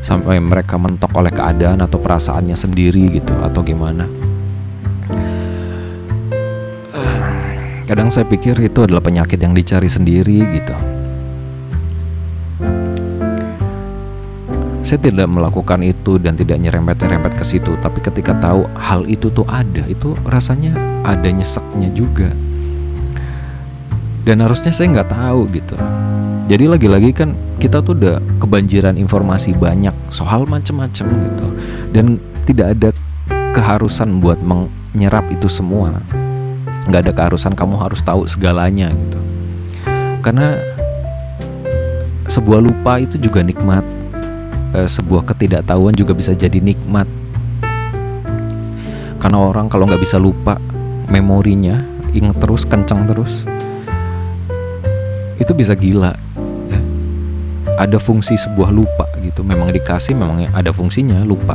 [0.00, 4.04] sampai mereka mentok oleh keadaan atau perasaannya sendiri gitu, atau gimana.
[7.88, 10.76] Kadang saya pikir itu adalah penyakit yang dicari sendiri gitu.
[14.88, 19.44] saya tidak melakukan itu dan tidak nyerempet-nyerempet ke situ tapi ketika tahu hal itu tuh
[19.44, 20.72] ada itu rasanya
[21.04, 22.32] ada nyeseknya juga
[24.24, 25.76] dan harusnya saya nggak tahu gitu
[26.48, 31.46] jadi lagi-lagi kan kita tuh udah kebanjiran informasi banyak soal macem-macem gitu.
[31.92, 32.16] Dan
[32.48, 32.88] tidak ada
[33.52, 36.00] keharusan buat menyerap itu semua.
[36.88, 39.20] Nggak ada keharusan kamu harus tahu segalanya gitu.
[40.24, 40.56] Karena
[42.24, 43.84] sebuah lupa itu juga nikmat.
[44.72, 47.04] Eh, sebuah ketidaktahuan juga bisa jadi nikmat.
[49.20, 50.56] Karena orang kalau nggak bisa lupa
[51.12, 51.76] memorinya
[52.16, 53.47] inget terus kencang terus
[55.38, 56.18] itu bisa gila
[56.66, 56.80] ya.
[57.78, 59.46] ada fungsi sebuah lupa gitu.
[59.46, 61.54] Memang dikasih memang ada fungsinya lupa.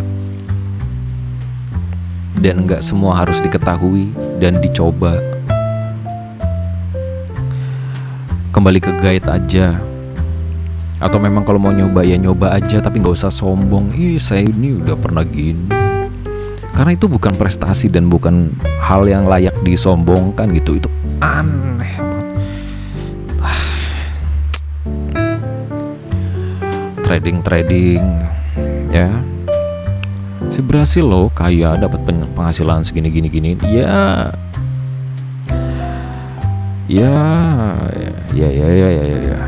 [2.40, 5.20] Dan nggak semua harus diketahui dan dicoba.
[8.52, 9.80] Kembali ke guide aja.
[11.04, 13.92] Atau memang kalau mau nyoba ya nyoba aja tapi nggak usah sombong.
[13.96, 15.68] Ih saya ini udah pernah gini.
[16.74, 20.80] Karena itu bukan prestasi dan bukan hal yang layak disombongkan gitu.
[20.80, 20.90] Itu
[21.22, 22.13] aneh
[27.14, 28.02] trading trading
[28.90, 29.22] ya.
[30.50, 33.54] Si berhasil loh kaya dapat penghasilan segini gini gini.
[33.70, 34.34] Ya.
[36.90, 37.14] Ya
[38.34, 39.40] ya ya ya ya ya ya.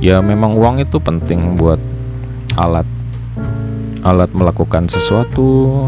[0.00, 1.76] Ya memang uang itu penting buat
[2.56, 2.88] alat
[4.00, 5.84] alat melakukan sesuatu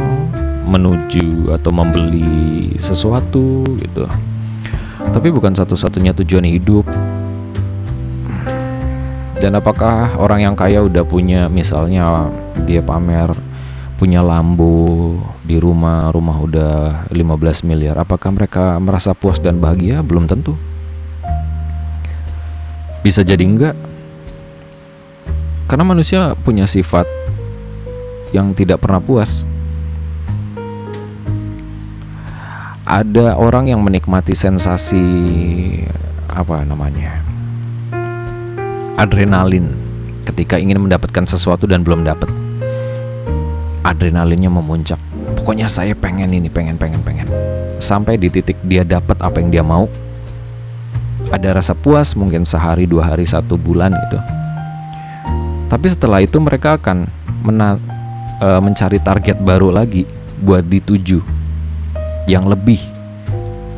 [0.69, 4.05] menuju atau membeli sesuatu gitu.
[5.01, 6.85] Tapi bukan satu-satunya tujuan hidup
[9.37, 12.33] dan apakah orang yang kaya udah punya misalnya
[12.65, 13.29] dia pamer
[14.01, 16.73] punya Lambo di rumah rumah udah
[17.13, 20.05] 15 miliar apakah mereka merasa puas dan bahagia?
[20.05, 20.57] Belum tentu.
[23.01, 23.77] Bisa jadi enggak?
[25.69, 27.09] Karena manusia punya sifat
[28.37, 29.45] yang tidak pernah puas.
[32.87, 35.03] Ada orang yang menikmati sensasi
[36.31, 37.26] apa namanya
[38.97, 39.69] adrenalin.
[40.27, 42.27] Ketika ingin mendapatkan sesuatu dan belum dapat
[43.87, 44.99] adrenalinnya memuncak.
[45.39, 47.31] Pokoknya saya pengen ini pengen pengen pengen.
[47.79, 49.87] Sampai di titik dia dapat apa yang dia mau.
[51.31, 54.19] Ada rasa puas mungkin sehari dua hari satu bulan gitu.
[55.71, 57.07] Tapi setelah itu mereka akan
[57.47, 57.79] mena
[58.43, 60.03] e, mencari target baru lagi
[60.43, 61.23] buat dituju.
[62.27, 62.81] Yang lebih.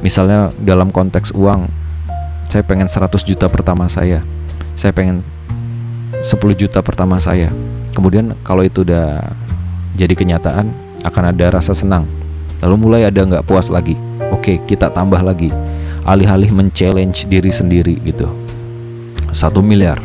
[0.00, 1.68] Misalnya dalam konteks uang
[2.48, 4.24] saya pengen 100 juta pertama saya
[4.78, 5.26] saya pengen
[6.22, 7.50] 10 juta pertama saya.
[7.98, 9.26] Kemudian kalau itu udah
[9.98, 10.70] jadi kenyataan
[11.02, 12.06] akan ada rasa senang.
[12.62, 13.98] Lalu mulai ada nggak puas lagi.
[14.30, 15.50] Oke kita tambah lagi.
[16.06, 18.30] Alih-alih men-challenge diri sendiri gitu.
[19.34, 19.98] Satu miliar.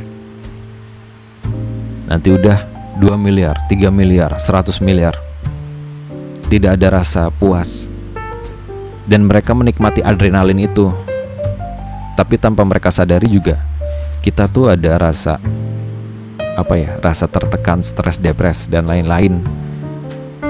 [2.09, 2.65] Nanti udah
[2.97, 5.13] 2 miliar 3 miliar 100 miliar.
[6.49, 7.86] Tidak ada rasa puas.
[9.05, 10.89] Dan mereka menikmati adrenalin itu.
[12.17, 13.72] Tapi tanpa mereka sadari juga
[14.24, 15.36] kita tuh ada rasa
[16.55, 19.43] apa ya, rasa tertekan, stres, depres dan lain-lain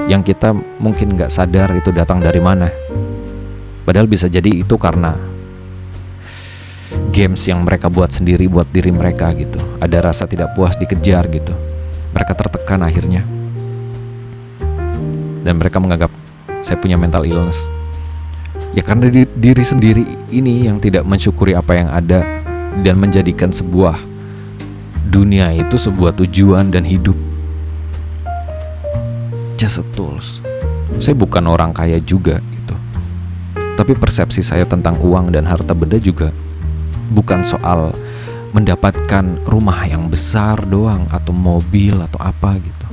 [0.06, 2.70] yang kita mungkin nggak sadar itu datang dari mana.
[3.84, 5.18] Padahal bisa jadi itu karena
[7.10, 9.58] games yang mereka buat sendiri buat diri mereka gitu.
[9.82, 11.52] Ada rasa tidak puas dikejar gitu.
[12.14, 13.26] Mereka tertekan akhirnya.
[15.44, 16.14] Dan mereka menganggap
[16.64, 17.68] saya punya mental illness
[18.74, 20.02] Ya karena di, diri sendiri
[20.34, 22.42] ini yang tidak mensyukuri apa yang ada
[22.82, 23.94] dan menjadikan sebuah
[25.14, 27.14] dunia itu sebuah tujuan dan hidup.
[29.62, 30.42] Just a tools.
[30.98, 32.76] Saya bukan orang kaya juga gitu.
[33.78, 36.34] Tapi persepsi saya tentang uang dan harta benda juga
[37.14, 37.94] bukan soal
[38.54, 42.88] mendapatkan rumah yang besar doang atau mobil atau apa gitu.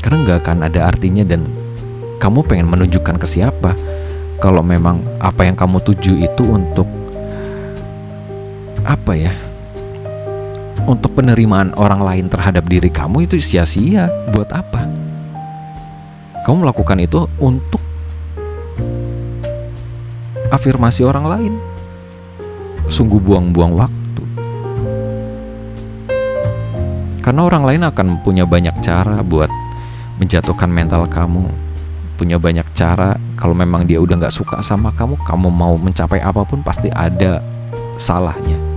[0.00, 1.44] Karena nggak akan ada artinya dan
[2.20, 3.76] kamu pengen menunjukkan ke siapa
[4.40, 6.88] kalau memang apa yang kamu tuju itu untuk
[8.86, 9.34] apa ya?
[10.86, 14.06] Untuk penerimaan orang lain terhadap diri kamu itu sia-sia.
[14.30, 14.86] Buat apa?
[16.46, 17.82] Kamu melakukan itu untuk
[20.54, 21.54] afirmasi orang lain.
[22.86, 24.22] Sungguh buang-buang waktu.
[27.26, 29.50] Karena orang lain akan punya banyak cara buat
[30.22, 31.50] menjatuhkan mental kamu.
[32.14, 33.18] Punya banyak cara.
[33.34, 37.42] Kalau memang dia udah nggak suka sama kamu kamu mau mencapai apa pun pasti ada
[37.98, 38.75] salahnya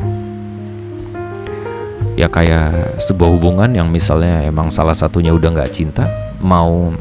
[2.19, 6.03] ya kayak sebuah hubungan yang misalnya emang salah satunya udah nggak cinta
[6.43, 6.91] mau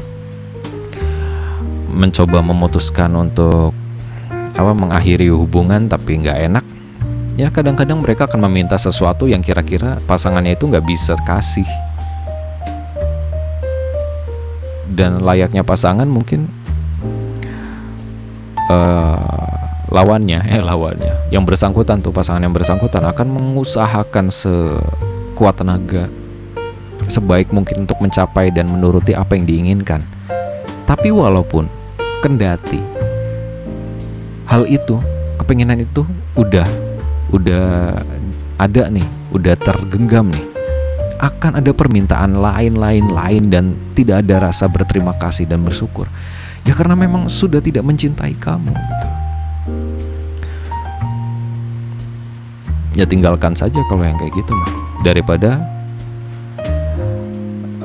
[1.91, 3.75] mencoba memutuskan untuk
[4.55, 6.65] apa mengakhiri hubungan tapi nggak enak
[7.39, 11.63] ya kadang-kadang mereka akan meminta sesuatu yang kira-kira pasangannya itu nggak bisa kasih.
[14.91, 16.51] Dan layaknya pasangan mungkin
[18.67, 19.55] uh,
[19.87, 21.31] lawannya eh lawannya.
[21.31, 24.27] Yang bersangkutan tuh pasangan yang bersangkutan akan mengusahakan
[25.39, 26.11] sekuat tenaga
[27.07, 30.03] sebaik mungkin untuk mencapai dan menuruti apa yang diinginkan
[30.83, 31.71] tapi walaupun
[32.19, 32.83] kendati
[34.51, 34.99] hal itu
[35.39, 36.03] kepengenan itu
[36.35, 36.67] udah
[37.31, 37.95] udah
[38.59, 40.43] ada nih udah tergenggam nih
[41.23, 46.07] akan ada permintaan lain-lain lain dan tidak ada rasa berterima kasih dan bersyukur.
[46.63, 49.07] Ya karena memang sudah tidak mencintai kamu gitu.
[52.95, 54.88] Ya tinggalkan saja kalau yang kayak gitu mah.
[54.99, 55.63] Daripada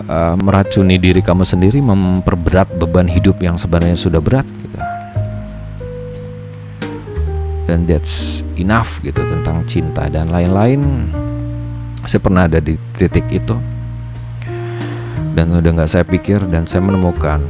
[0.08, 4.78] uh, meracuni diri kamu sendiri memperberat beban hidup yang sebenarnya sudah berat gitu.
[7.64, 11.08] Dan that's enough gitu tentang cinta dan lain-lain.
[12.04, 13.56] Saya pernah ada di titik itu.
[15.34, 17.42] Dan udah nggak saya pikir dan saya menemukan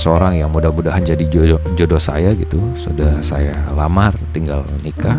[0.00, 2.62] seorang yang mudah-mudahan jadi jodoh, jodoh saya gitu.
[2.78, 5.18] Sudah saya lamar tinggal nikah.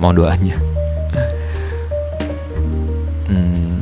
[0.00, 0.73] Mau doanya
[3.28, 3.74] hmm,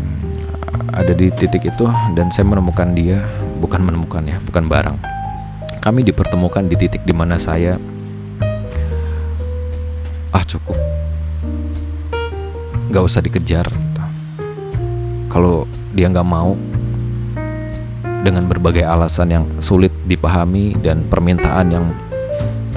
[0.92, 3.24] ada di titik itu dan saya menemukan dia
[3.58, 4.98] bukan menemukan ya bukan barang.
[5.82, 7.78] Kami dipertemukan di titik di mana saya
[10.30, 10.78] ah cukup.
[12.92, 13.66] Nggak usah dikejar.
[15.32, 15.64] Kalau
[15.96, 16.54] dia nggak mau
[18.22, 21.86] dengan berbagai alasan yang sulit dipahami dan permintaan yang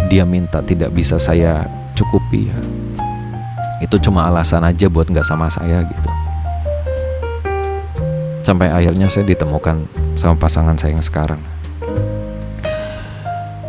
[0.09, 2.57] dia minta tidak bisa saya cukupi ya
[3.81, 6.04] itu cuma alasan aja buat nggak sama saya gitu
[8.45, 11.41] sampai akhirnya saya ditemukan sama pasangan saya yang sekarang.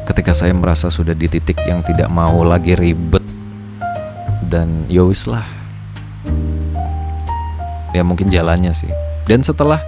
[0.04, 3.24] Ketika saya merasa sudah di titik yang tidak mau lagi ribet
[4.44, 5.46] dan yowis ya lah.
[7.96, 8.92] Ya mungkin jalannya sih.
[9.24, 9.80] Dan setelah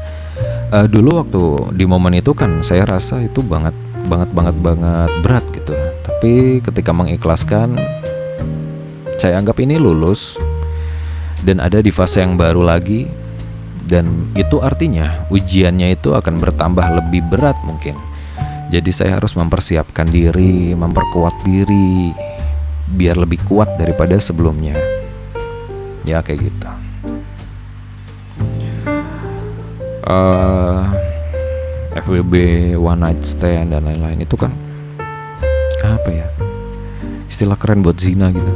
[0.72, 1.43] uh, dulu waktu
[1.76, 3.76] di momen itu kan saya rasa itu banget
[4.09, 5.76] banget banget banget berat gitu.
[6.03, 7.76] Tapi ketika mengikhlaskan
[9.20, 10.41] saya anggap ini lulus.
[11.39, 13.07] Dan ada di fase yang baru lagi
[13.89, 17.97] dan itu artinya ujiannya itu akan bertambah lebih berat mungkin
[18.68, 22.12] jadi saya harus mempersiapkan diri, memperkuat diri
[22.89, 24.76] biar lebih kuat daripada sebelumnya.
[26.05, 26.68] Ya kayak gitu.
[30.05, 30.84] Uh,
[31.97, 32.34] eh, FWB,
[32.76, 34.53] one night stand dan lain-lain itu kan
[35.80, 36.28] apa ya?
[37.24, 38.53] Istilah keren buat zina gitu.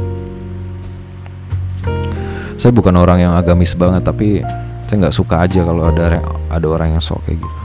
[2.61, 4.45] Saya bukan orang yang agamis banget tapi
[4.85, 6.19] saya nggak suka aja kalau ada
[6.51, 7.63] ada orang yang sok kayak gitu.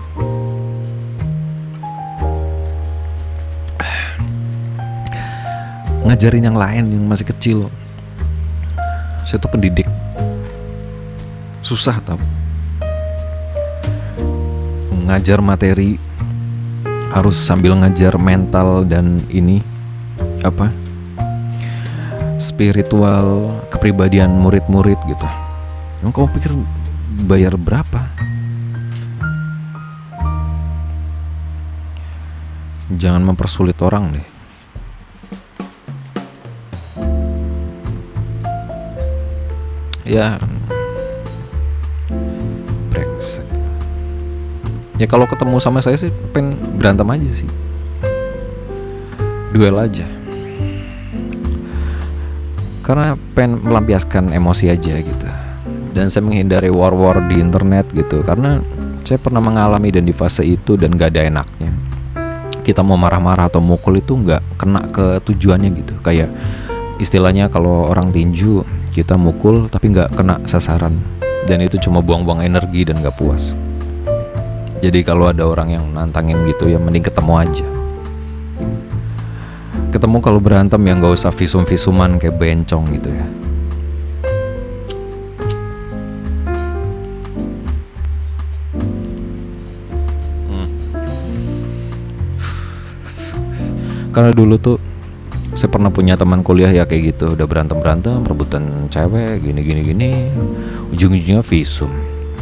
[6.09, 7.59] ngajarin yang lain yang masih kecil.
[9.29, 9.85] Saya tuh pendidik.
[11.61, 12.16] Susah tau.
[15.05, 16.01] Ngajar materi
[17.12, 19.61] harus sambil ngajar mental dan ini
[20.45, 20.73] apa
[22.41, 25.29] spiritual kepribadian murid-murid gitu.
[26.01, 26.53] Emang kamu pikir
[27.09, 28.12] bayar berapa?
[32.92, 34.26] Jangan mempersulit orang deh.
[40.09, 40.40] Ya
[42.88, 43.44] brengsek.
[44.96, 47.50] Ya kalau ketemu sama saya sih pengen berantem aja sih.
[49.52, 50.09] Duel aja.
[52.80, 55.38] Karena pengen melampiaskan emosi aja gitu
[55.99, 58.22] dan saya menghindari war-war di internet gitu.
[58.22, 58.62] Karena
[59.03, 61.74] saya pernah mengalami dan di fase itu dan gak ada enaknya.
[62.62, 65.99] Kita mau marah-marah atau mukul itu nggak kena ke tujuannya gitu.
[66.05, 66.30] Kayak
[67.03, 68.62] istilahnya kalau orang tinju
[68.94, 70.94] kita mukul tapi nggak kena sasaran.
[71.49, 73.57] Dan itu cuma buang-buang energi dan nggak puas.
[74.84, 77.66] Jadi kalau ada orang yang nantangin gitu ya mending ketemu aja.
[79.88, 83.38] Ketemu kalau berantem yang nggak usah visum-visuman kayak bencong gitu ya
[94.19, 94.83] karena dulu tuh
[95.55, 99.81] saya pernah punya teman kuliah ya kayak gitu udah berantem berantem rebutan cewek gini gini
[99.87, 100.11] gini.
[100.91, 101.87] Ujung ujungnya visum.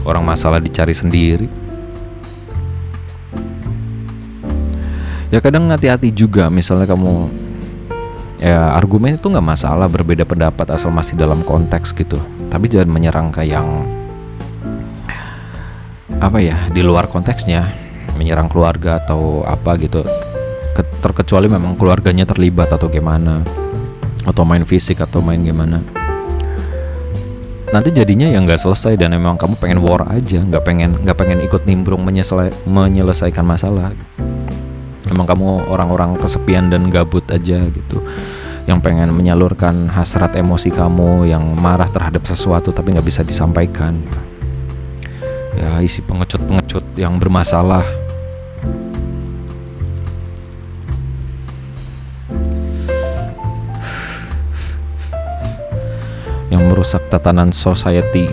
[0.08, 1.44] Orang masalah dicari sendiri.
[5.28, 7.28] Ya kadang hati-hati juga misalnya kamu
[8.40, 12.16] ya argumen itu nggak masalah berbeda pendapat asal masih dalam konteks gitu.
[12.48, 13.84] Tapi jangan menyerang ke yang
[16.24, 17.68] apa ya di luar konteksnya.
[18.16, 20.00] Menyerang keluarga atau apa gitu
[21.00, 23.40] terkecuali memang keluarganya terlibat atau gimana.
[24.26, 25.80] Atau main fisik atau main gimana.
[27.66, 30.38] Nanti jadinya ya nggak selesai dan memang kamu pengen war aja.
[30.38, 33.90] Nggak pengen nggak pengen ikut nimbrung menyelesaikan masalah.
[35.10, 38.02] Memang kamu orang-orang kesepian dan gabut aja gitu.
[38.66, 43.98] Yang pengen menyalurkan hasrat emosi kamu yang marah terhadap sesuatu tapi nggak bisa disampaikan.
[45.58, 48.05] Ya isi pengecut-pengecut yang bermasalah
[56.86, 58.30] merusak tatanan society.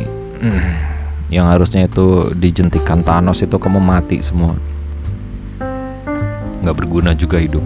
[1.34, 4.54] Yang harusnya itu dijentikan Thanos itu kamu mati semua.
[6.62, 7.66] Nggak berguna juga hidup.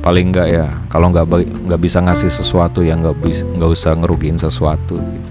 [0.00, 1.28] Paling nggak ya kalau nggak
[1.68, 5.30] nggak bisa ngasih sesuatu ya nggak bisa nggak usah ngerugiin sesuatu gitu.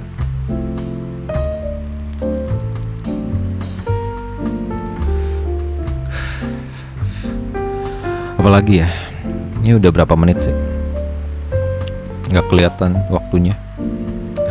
[8.37, 8.93] apalagi ya
[9.65, 10.74] ini udah berapa menit sih
[12.29, 13.53] nggak kelihatan waktunya.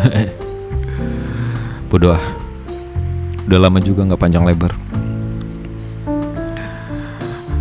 [1.91, 2.25] Bodoh ah.
[3.45, 4.72] Udah lama juga nggak panjang lebar.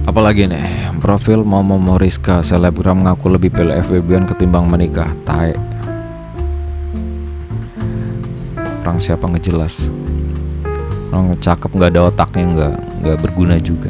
[0.07, 5.51] Apalagi nih profil Momo Moriska selebgram ngaku lebih pilih FWB ketimbang menikah tae
[8.83, 9.89] orang siapa ngejelas?
[11.09, 13.89] Orang cakep nggak ada otaknya nggak nggak berguna juga.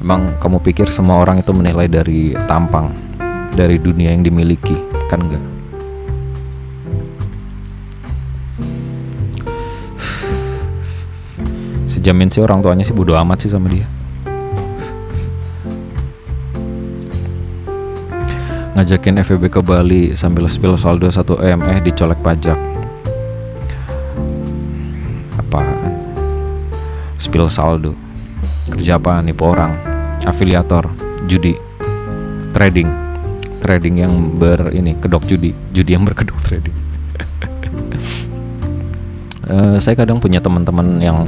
[0.00, 2.88] Emang kamu pikir semua orang itu menilai dari tampang,
[3.54, 4.76] dari dunia yang dimiliki,
[5.06, 5.44] kan enggak?
[11.88, 13.84] Sejamin sih orang tuanya sih bodo amat sih sama dia.
[18.78, 21.18] Ngajakin FEB ke Bali sambil spill saldo 1
[21.58, 22.54] M eh dicolek pajak.
[25.34, 25.98] Apaan?
[27.18, 27.98] Spill saldo.
[28.70, 29.74] Kerja apa nipu orang?
[30.22, 30.86] Afiliator,
[31.26, 31.58] judi,
[32.54, 33.07] trading.
[33.58, 36.76] Trading yang ber ini kedok judi, judi yang berkedok trading.
[39.48, 41.24] Eh, saya kadang punya teman-teman yang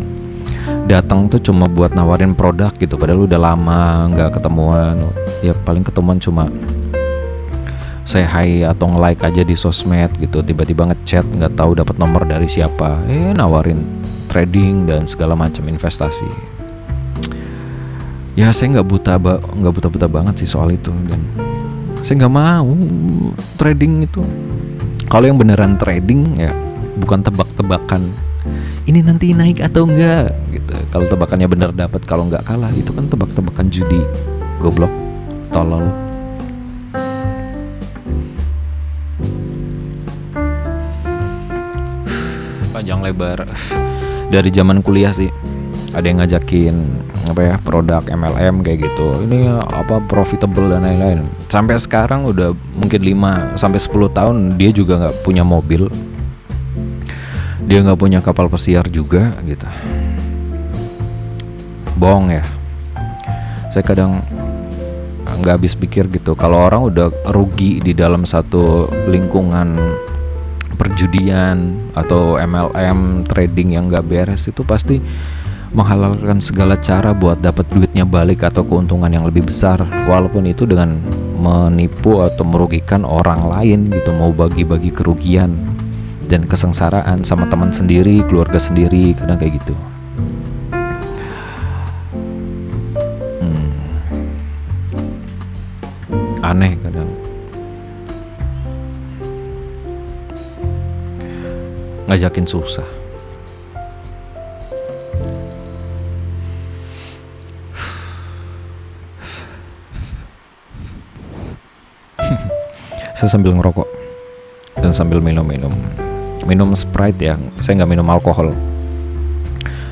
[0.85, 5.01] datang tuh cuma buat nawarin produk gitu padahal udah lama nggak ketemuan.
[5.41, 6.53] Ya paling ketemuan cuma
[8.05, 12.45] saya hi atau nge-like aja di sosmed gitu tiba-tiba ngechat nggak tahu dapat nomor dari
[12.45, 13.01] siapa.
[13.09, 13.81] Eh nawarin
[14.29, 16.29] trading dan segala macam investasi.
[18.37, 21.25] Ya saya nggak buta nggak buta-buta banget sih soal itu dan
[22.01, 22.73] saya nggak mau
[23.61, 24.25] trading itu.
[25.11, 26.55] Kalau yang beneran trading ya
[26.97, 28.01] bukan tebak-tebakan.
[28.89, 30.73] Ini nanti naik atau enggak gitu.
[30.91, 34.01] Kalau tebakannya bener dapat kalau nggak kalah itu kan tebak-tebakan judi.
[34.59, 34.91] Goblok
[35.53, 35.85] tolol.
[42.75, 43.45] Panjang lebar.
[44.33, 45.50] Dari zaman kuliah sih
[45.91, 46.77] ada yang ngajakin
[47.27, 49.27] apa ya produk MLM kayak gitu.
[49.27, 51.27] Ini apa profitable dan lain-lain.
[51.51, 55.91] Sampai sekarang udah mungkin 5 sampai 10 tahun dia juga nggak punya mobil.
[57.67, 59.67] Dia nggak punya kapal pesiar juga gitu.
[61.99, 62.45] Bohong ya.
[63.75, 64.23] Saya kadang
[65.43, 66.39] nggak habis pikir gitu.
[66.39, 69.75] Kalau orang udah rugi di dalam satu lingkungan
[70.81, 74.97] perjudian atau MLM trading yang nggak beres itu pasti
[75.71, 79.79] menghalalkan segala cara buat dapat duitnya balik atau keuntungan yang lebih besar
[80.11, 80.99] walaupun itu dengan
[81.39, 85.55] menipu atau merugikan orang lain gitu mau bagi-bagi kerugian
[86.31, 89.75] dan kesengsaraan sama teman sendiri, keluarga sendiri, kadang kayak gitu.
[93.43, 93.71] Hmm.
[96.39, 97.11] Aneh kadang.
[102.07, 102.87] Ngajakin susah.
[113.21, 113.85] Saya sambil ngerokok
[114.81, 115.69] dan sambil minum-minum.
[116.49, 118.57] Minum Sprite ya saya nggak minum alkohol.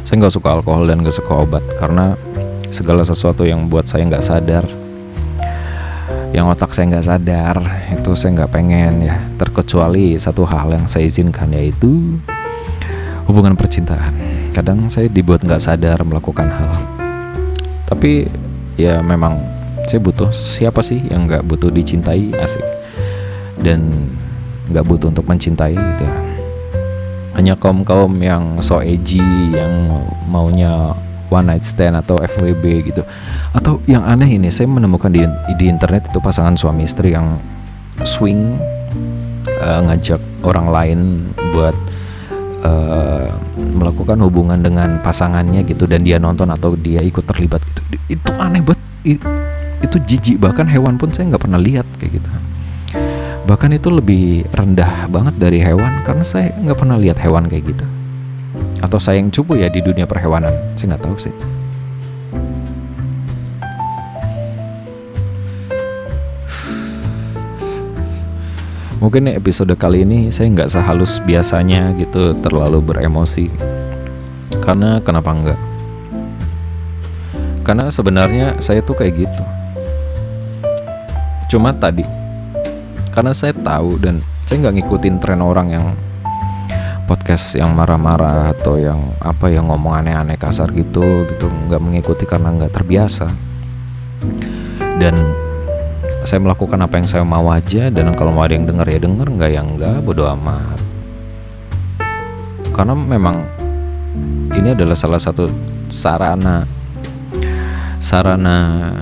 [0.08, 2.16] Saya nggak suka alkohol dan nggak suka obat karena
[2.72, 4.64] segala sesuatu yang buat saya nggak sadar
[6.32, 7.56] yang otak saya nggak sadar
[7.92, 9.20] itu saya nggak pengen ya.
[9.36, 12.16] Terkecuali satu hal yang saya izinkan yaitu
[13.28, 14.16] hubungan percintaan.
[14.56, 16.80] Kadang saya dibuat nggak sadar melakukan hal.
[17.84, 18.24] Tapi
[18.80, 19.36] ya memang
[19.84, 22.32] saya butuh siapa sih yang nggak butuh dicintai?
[22.40, 22.77] Asik
[23.62, 23.90] dan
[24.68, 26.04] nggak butuh untuk mencintai gitu.
[27.34, 29.22] Hanya kaum kaum yang so edgy
[29.54, 29.70] yang
[30.26, 30.92] maunya
[31.30, 33.02] one night stand atau FWB gitu.
[33.54, 35.24] Atau yang aneh ini saya menemukan di
[35.56, 37.38] di internet itu pasangan suami istri yang
[38.02, 38.58] swing
[39.62, 40.98] uh, ngajak orang lain
[41.54, 41.76] buat
[42.66, 43.26] uh,
[43.78, 47.80] melakukan hubungan dengan pasangannya gitu dan dia nonton atau dia ikut terlibat gitu.
[48.18, 48.82] Itu aneh banget.
[49.78, 50.42] Itu jijik.
[50.42, 52.28] Bahkan hewan pun saya nggak pernah lihat kayak gitu
[53.48, 57.86] bahkan itu lebih rendah banget dari hewan karena saya nggak pernah lihat hewan kayak gitu.
[58.84, 61.32] Atau saya yang cupu ya di dunia perhewanan saya nggak tahu sih.
[69.00, 73.48] Mungkin episode kali ini saya nggak sehalus biasanya gitu terlalu beremosi.
[74.60, 75.60] Karena kenapa enggak
[77.68, 79.42] karena sebenarnya saya tuh kayak gitu.
[81.52, 82.17] Cuma tadi
[83.18, 85.90] karena saya tahu dan saya nggak ngikutin tren orang yang
[87.10, 91.50] podcast yang marah-marah atau yang apa yang ngomong aneh-aneh kasar gitu gitu.
[91.50, 93.26] Nggak mengikuti karena nggak terbiasa.
[95.02, 95.18] Dan
[96.22, 99.26] saya melakukan apa yang saya mau aja dan kalau mau ada yang denger ya denger.
[99.34, 100.78] Nggak ya nggak bodo amat.
[102.70, 103.42] Karena memang
[104.54, 105.50] ini adalah salah satu
[105.90, 106.62] sarana
[107.98, 108.94] sarana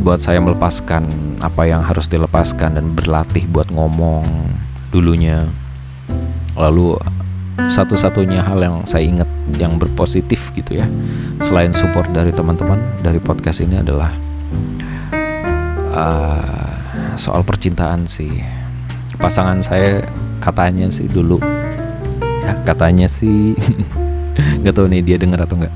[0.00, 1.04] buat saya melepaskan
[1.44, 4.24] apa yang harus dilepaskan dan berlatih buat ngomong
[4.90, 5.44] dulunya.
[6.56, 6.96] Lalu
[7.60, 9.28] satu-satunya hal yang saya ingat
[9.60, 10.88] yang berpositif gitu ya
[11.44, 14.16] selain support dari teman-teman dari podcast ini adalah
[15.92, 16.72] uh,
[17.20, 18.40] soal percintaan sih.
[19.20, 20.00] Pasangan saya
[20.40, 21.36] katanya sih dulu
[22.40, 23.52] ya katanya sih
[24.64, 25.74] nggak tahu nih dia dengar atau enggak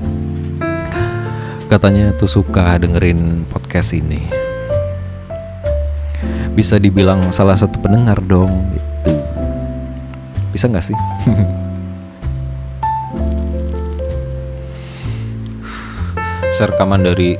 [1.65, 4.21] katanya tuh suka dengerin podcast ini.
[6.53, 8.85] Bisa dibilang salah satu pendengar dong gitu.
[10.53, 10.95] Bisa nggak sih?
[16.55, 17.35] Saya rekaman dari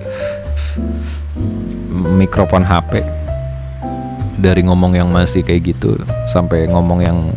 [1.95, 2.99] mikrofon HP
[4.35, 5.95] dari ngomong yang masih kayak gitu
[6.27, 7.31] sampai ngomong yang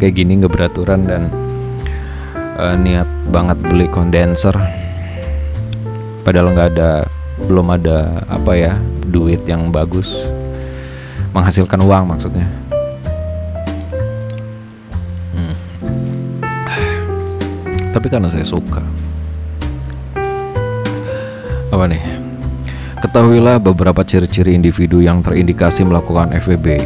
[0.00, 1.28] kayak gini nggak beraturan dan
[2.56, 4.81] uh, niat banget beli kondenser
[6.22, 7.06] padahal nggak ada
[7.46, 10.26] belum ada apa ya duit yang bagus.
[11.32, 12.46] Menghasilkan uang maksudnya.
[15.32, 15.54] Hmm.
[17.92, 18.80] tapi karena saya suka.
[21.72, 22.02] Apa nih?
[23.02, 26.78] Ketahuilah beberapa ciri-ciri individu yang terindikasi melakukan FWB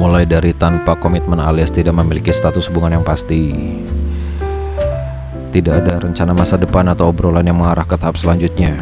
[0.00, 3.52] Mulai dari tanpa komitmen alias tidak memiliki status hubungan yang pasti
[5.50, 8.78] Tidak ada rencana masa depan atau obrolan yang mengarah ke tahap selanjutnya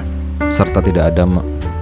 [0.48, 1.24] Serta tidak ada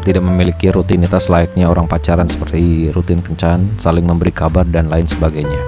[0.06, 5.58] tidak memiliki rutinitas layaknya orang pacaran seperti rutin kencan, saling memberi kabar dan lain sebagainya.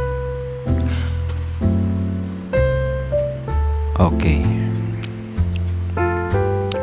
[3.98, 4.14] Oke.
[4.14, 4.38] Okay.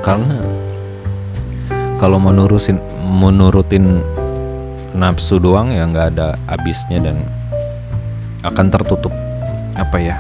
[0.04, 0.36] Karena
[1.96, 2.76] kalau menurusin
[3.08, 4.04] menurutin
[4.92, 7.24] nafsu doang ya nggak ada habisnya dan
[8.44, 9.16] akan tertutup
[9.80, 10.20] apa ya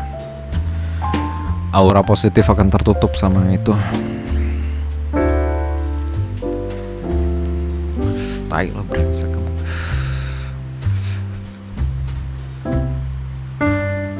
[1.75, 3.75] aura positif akan tertutup sama itu.
[8.47, 9.51] Tai lo brengsek kamu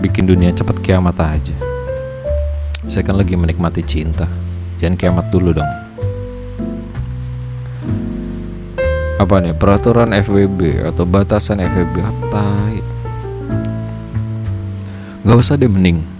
[0.04, 1.56] bikin dunia cepat kiamat aja.
[2.86, 4.30] Saya kan lagi menikmati cinta.
[4.78, 5.72] Jangan kiamat dulu dong.
[9.18, 9.56] Apa nih?
[9.58, 11.96] Peraturan FWB atau batasan FWB
[12.30, 12.78] tai.
[15.26, 16.15] Nggak usah deh mending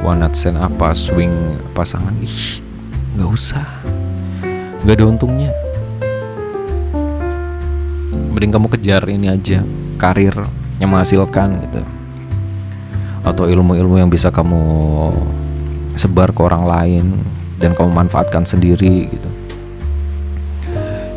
[0.00, 1.32] one night apa swing
[1.76, 2.12] pasangan?
[2.24, 2.64] Ih
[3.16, 3.66] nggak usah.
[4.84, 5.52] Nggak ada untungnya.
[8.32, 9.60] Mending kamu kejar ini aja
[10.00, 10.32] karir
[10.80, 11.84] yang menghasilkan gitu.
[13.20, 14.60] Atau ilmu-ilmu yang bisa kamu
[16.00, 17.06] sebar ke orang lain
[17.60, 19.30] dan kamu manfaatkan sendiri gitu.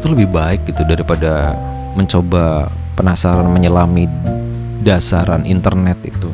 [0.03, 1.55] Itu lebih baik gitu daripada
[1.95, 2.67] mencoba
[2.99, 4.11] penasaran menyelami
[4.83, 6.27] dasaran internet itu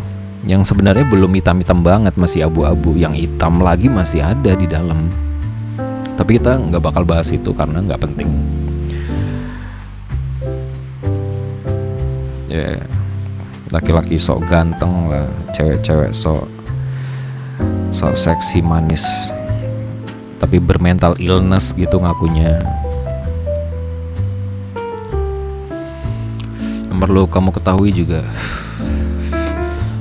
[0.48, 2.96] yang sebenarnya belum hitam-hitam banget masih abu-abu.
[2.96, 5.12] Yang hitam lagi masih ada di dalam.
[6.16, 8.30] Tapi kita nggak bakal bahas itu karena nggak penting.
[12.48, 12.82] Ya yeah.
[13.70, 16.48] laki-laki sok ganteng lah cewek-cewek sok
[17.92, 19.04] sok seksi manis.
[20.40, 22.56] Tapi bermental illness gitu ngakunya.
[27.00, 28.28] Perlu kamu ketahui juga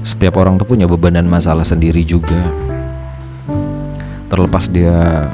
[0.08, 2.48] setiap orang tuh punya beban dan masalah sendiri juga.
[4.32, 5.28] Terlepas dia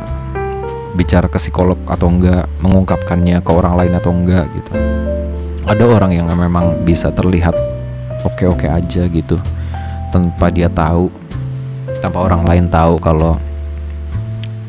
[0.98, 4.72] bicara ke psikolog atau enggak mengungkapkannya ke orang lain atau enggak gitu.
[5.70, 7.54] Ada orang yang memang bisa terlihat
[8.26, 9.38] oke-oke aja gitu
[10.10, 11.10] tanpa dia tahu
[12.02, 13.38] tanpa orang lain tahu kalau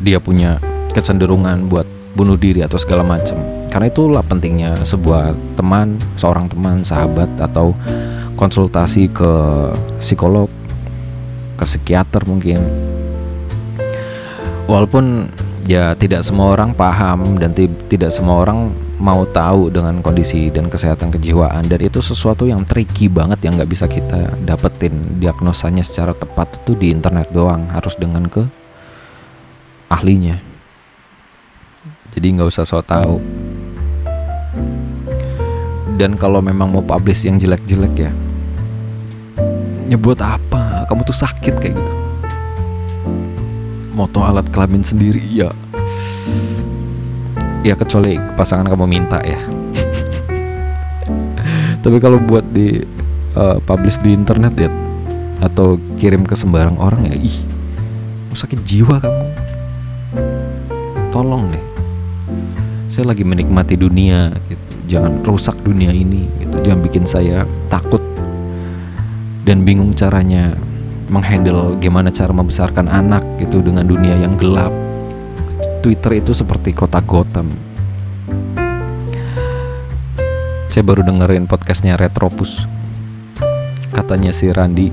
[0.02, 0.62] dia punya
[0.94, 3.36] kecenderungan buat bunuh diri atau segala macam.
[3.74, 7.76] Karena itulah pentingnya sebuah teman, seorang teman, sahabat atau
[8.36, 9.32] konsultasi ke
[10.00, 10.52] psikolog,
[11.56, 12.60] ke psikiater mungkin.
[14.66, 15.30] Walaupun
[15.66, 17.56] ya tidak semua orang paham dan
[17.90, 21.68] tidak semua orang mau tahu dengan kondisi dan kesehatan kejiwaan.
[21.68, 25.20] Dan itu sesuatu yang tricky banget yang nggak bisa kita dapetin.
[25.20, 28.46] Diagnosanya secara tepat itu di internet doang harus dengan ke
[29.92, 30.40] ahlinya.
[32.16, 33.20] Jadi nggak usah so tahu
[35.96, 38.12] dan kalau memang mau publish yang jelek-jelek ya.
[39.88, 40.84] Nyebut apa?
[40.92, 41.94] Kamu tuh sakit kayak gitu.
[43.96, 45.56] Moto alat kelamin sendiri ya
[47.64, 49.40] ya kecuali pasangan kamu minta ya.
[51.84, 52.84] Tapi kalau buat di
[53.40, 54.70] uh, publish di internet ya
[55.40, 57.40] atau kirim ke sembarang orang ya ih
[58.36, 59.24] sakit jiwa kamu?
[61.16, 61.64] Tolong deh.
[62.92, 66.62] Saya lagi menikmati dunia gitu jangan rusak dunia ini gitu.
[66.62, 68.02] Jangan bikin saya takut
[69.46, 70.58] dan bingung caranya
[71.06, 74.74] menghandle gimana cara membesarkan anak gitu dengan dunia yang gelap.
[75.86, 77.46] Twitter itu seperti kota Gotham.
[80.74, 82.66] Saya baru dengerin podcastnya Retropus.
[83.94, 84.90] Katanya si Randi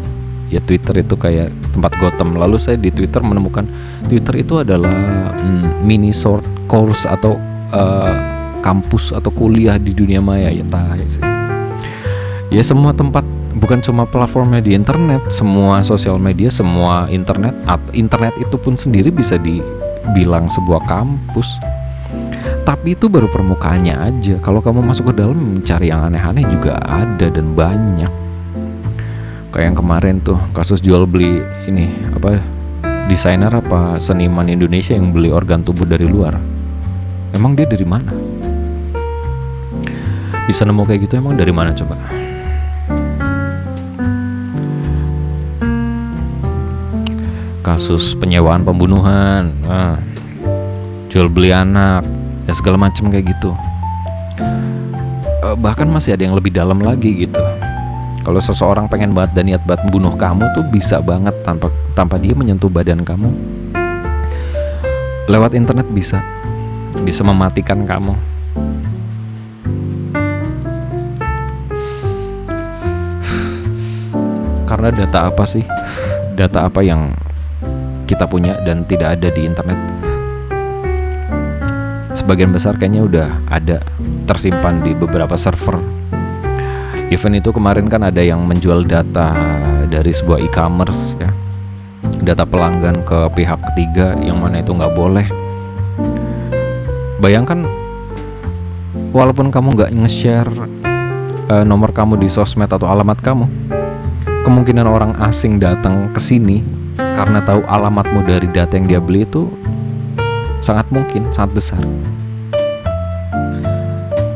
[0.53, 2.37] ya Twitter itu kayak tempat Gotham.
[2.37, 3.65] Lalu saya di Twitter menemukan
[4.05, 4.93] Twitter itu adalah
[5.33, 7.41] hmm, mini short course atau
[7.73, 8.32] uh,
[8.63, 11.23] kampus atau kuliah di dunia maya ya tahu sih.
[12.55, 13.27] Ya semua tempat
[13.59, 17.53] bukan cuma platformnya di internet semua sosial media semua internet
[17.93, 19.61] internet itu pun sendiri bisa di
[20.17, 21.49] bilang sebuah kampus.
[22.63, 24.39] Tapi itu baru permukaannya aja.
[24.39, 28.13] Kalau kamu masuk ke dalam mencari yang aneh-aneh juga ada dan banyak.
[29.51, 32.39] Kayak yang kemarin tuh kasus jual beli ini apa
[33.11, 36.39] desainer apa seniman Indonesia yang beli organ tubuh dari luar.
[37.35, 38.22] Emang dia dari mana
[40.47, 41.95] bisa nemu kayak gitu emang dari mana coba?
[47.63, 49.97] Kasus penyewaan pembunuhan nah,
[51.07, 52.03] jual beli anak
[52.51, 53.55] ya segala macam kayak gitu.
[55.43, 57.43] Uh, bahkan masih ada yang lebih dalam lagi gitu.
[58.23, 62.35] Kalau seseorang pengen banget dan niat banget membunuh kamu tuh bisa banget tanpa tanpa dia
[62.35, 63.31] menyentuh badan kamu.
[65.31, 66.23] Lewat internet bisa.
[67.03, 68.32] Bisa mematikan kamu
[74.83, 75.63] karena data apa sih?
[76.35, 77.15] Data apa yang
[78.11, 79.79] kita punya dan tidak ada di internet?
[82.19, 83.79] Sebagian besar kayaknya udah ada
[84.27, 85.79] tersimpan di beberapa server.
[87.15, 89.31] Event itu kemarin kan ada yang menjual data
[89.87, 91.31] dari sebuah e-commerce ya.
[92.19, 95.31] Data pelanggan ke pihak ketiga yang mana itu nggak boleh.
[97.23, 97.71] Bayangkan
[99.15, 100.51] walaupun kamu nggak nge-share
[101.47, 103.47] uh, nomor kamu di sosmed atau alamat kamu
[104.43, 106.67] kemungkinan orang asing datang ke sini
[106.99, 109.47] karena tahu alamatmu dari data yang dia beli itu
[110.59, 111.83] sangat mungkin, sangat besar.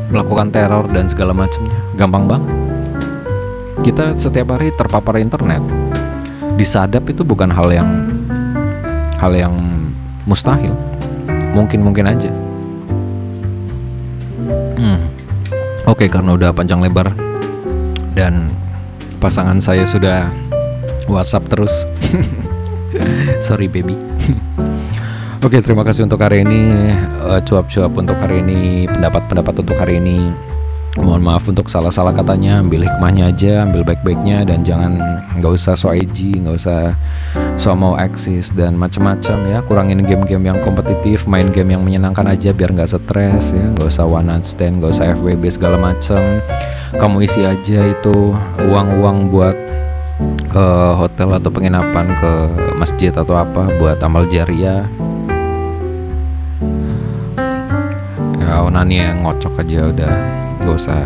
[0.07, 2.51] Melakukan teror dan segala macamnya, gampang banget.
[3.83, 5.61] Kita setiap hari terpapar internet.
[6.55, 7.89] Disadap itu bukan hal yang
[9.19, 9.53] hal yang
[10.23, 10.73] mustahil.
[11.53, 12.31] Mungkin-mungkin aja.
[14.79, 14.99] Hmm.
[15.83, 17.11] Oke, karena udah panjang lebar
[18.15, 18.49] dan
[19.27, 20.31] pasangan saya sudah
[21.11, 21.83] WhatsApp terus.
[23.47, 23.99] Sorry baby.
[25.45, 26.95] Oke, terima kasih untuk hari ini
[27.27, 30.31] uh, cuap-cuap untuk hari ini, pendapat-pendapat untuk hari ini.
[30.95, 34.97] Mohon maaf untuk salah-salah katanya, ambil hikmahnya aja, ambil baik-baiknya dan jangan
[35.37, 36.95] nggak usah so edgy, nggak usah
[37.59, 39.59] so mau eksis dan macam-macam ya.
[39.61, 44.07] Kurangin game-game yang kompetitif, main game yang menyenangkan aja biar nggak stres ya, nggak usah
[44.07, 46.39] one night stand, nggak usah FWB segala macam.
[46.95, 48.31] Kamu isi aja itu
[48.63, 49.57] uang-uang buat
[50.47, 52.31] ke hotel atau penginapan ke
[52.79, 54.87] masjid atau apa buat amal jariah.
[58.39, 60.15] Ya onani yang ngocok aja udah.
[60.63, 61.01] Gak usah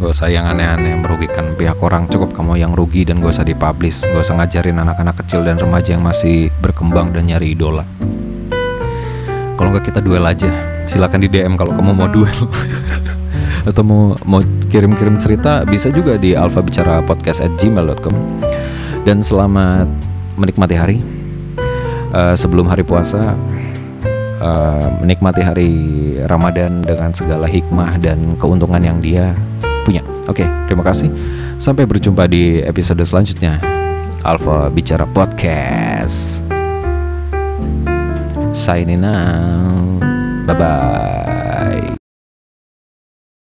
[0.00, 2.08] gak usah yang aneh-aneh merugikan pihak orang.
[2.08, 4.08] Cukup kamu yang rugi dan gak usah dipublish.
[4.08, 7.84] Gak usah ngajarin anak-anak kecil dan remaja yang masih berkembang dan nyari idola.
[9.60, 10.48] Kalau nggak kita duel aja.
[10.88, 12.32] Silakan di DM kalau kamu mau duel
[13.64, 14.40] atau mau mau
[14.72, 18.14] kirim-kirim cerita bisa juga di alfa bicara podcast at gmail.com
[19.04, 19.88] dan selamat
[20.36, 20.98] menikmati hari.
[22.10, 23.38] Uh, sebelum hari puasa
[24.42, 25.72] uh, menikmati hari
[26.26, 29.30] Ramadan dengan segala hikmah dan keuntungan yang dia
[29.86, 30.02] punya.
[30.26, 31.06] Oke okay, terima kasih.
[31.62, 33.62] Sampai berjumpa di episode selanjutnya.
[34.26, 36.44] Alfa Bicara Podcast.
[38.50, 40.02] Signing out.
[40.50, 41.99] Bye bye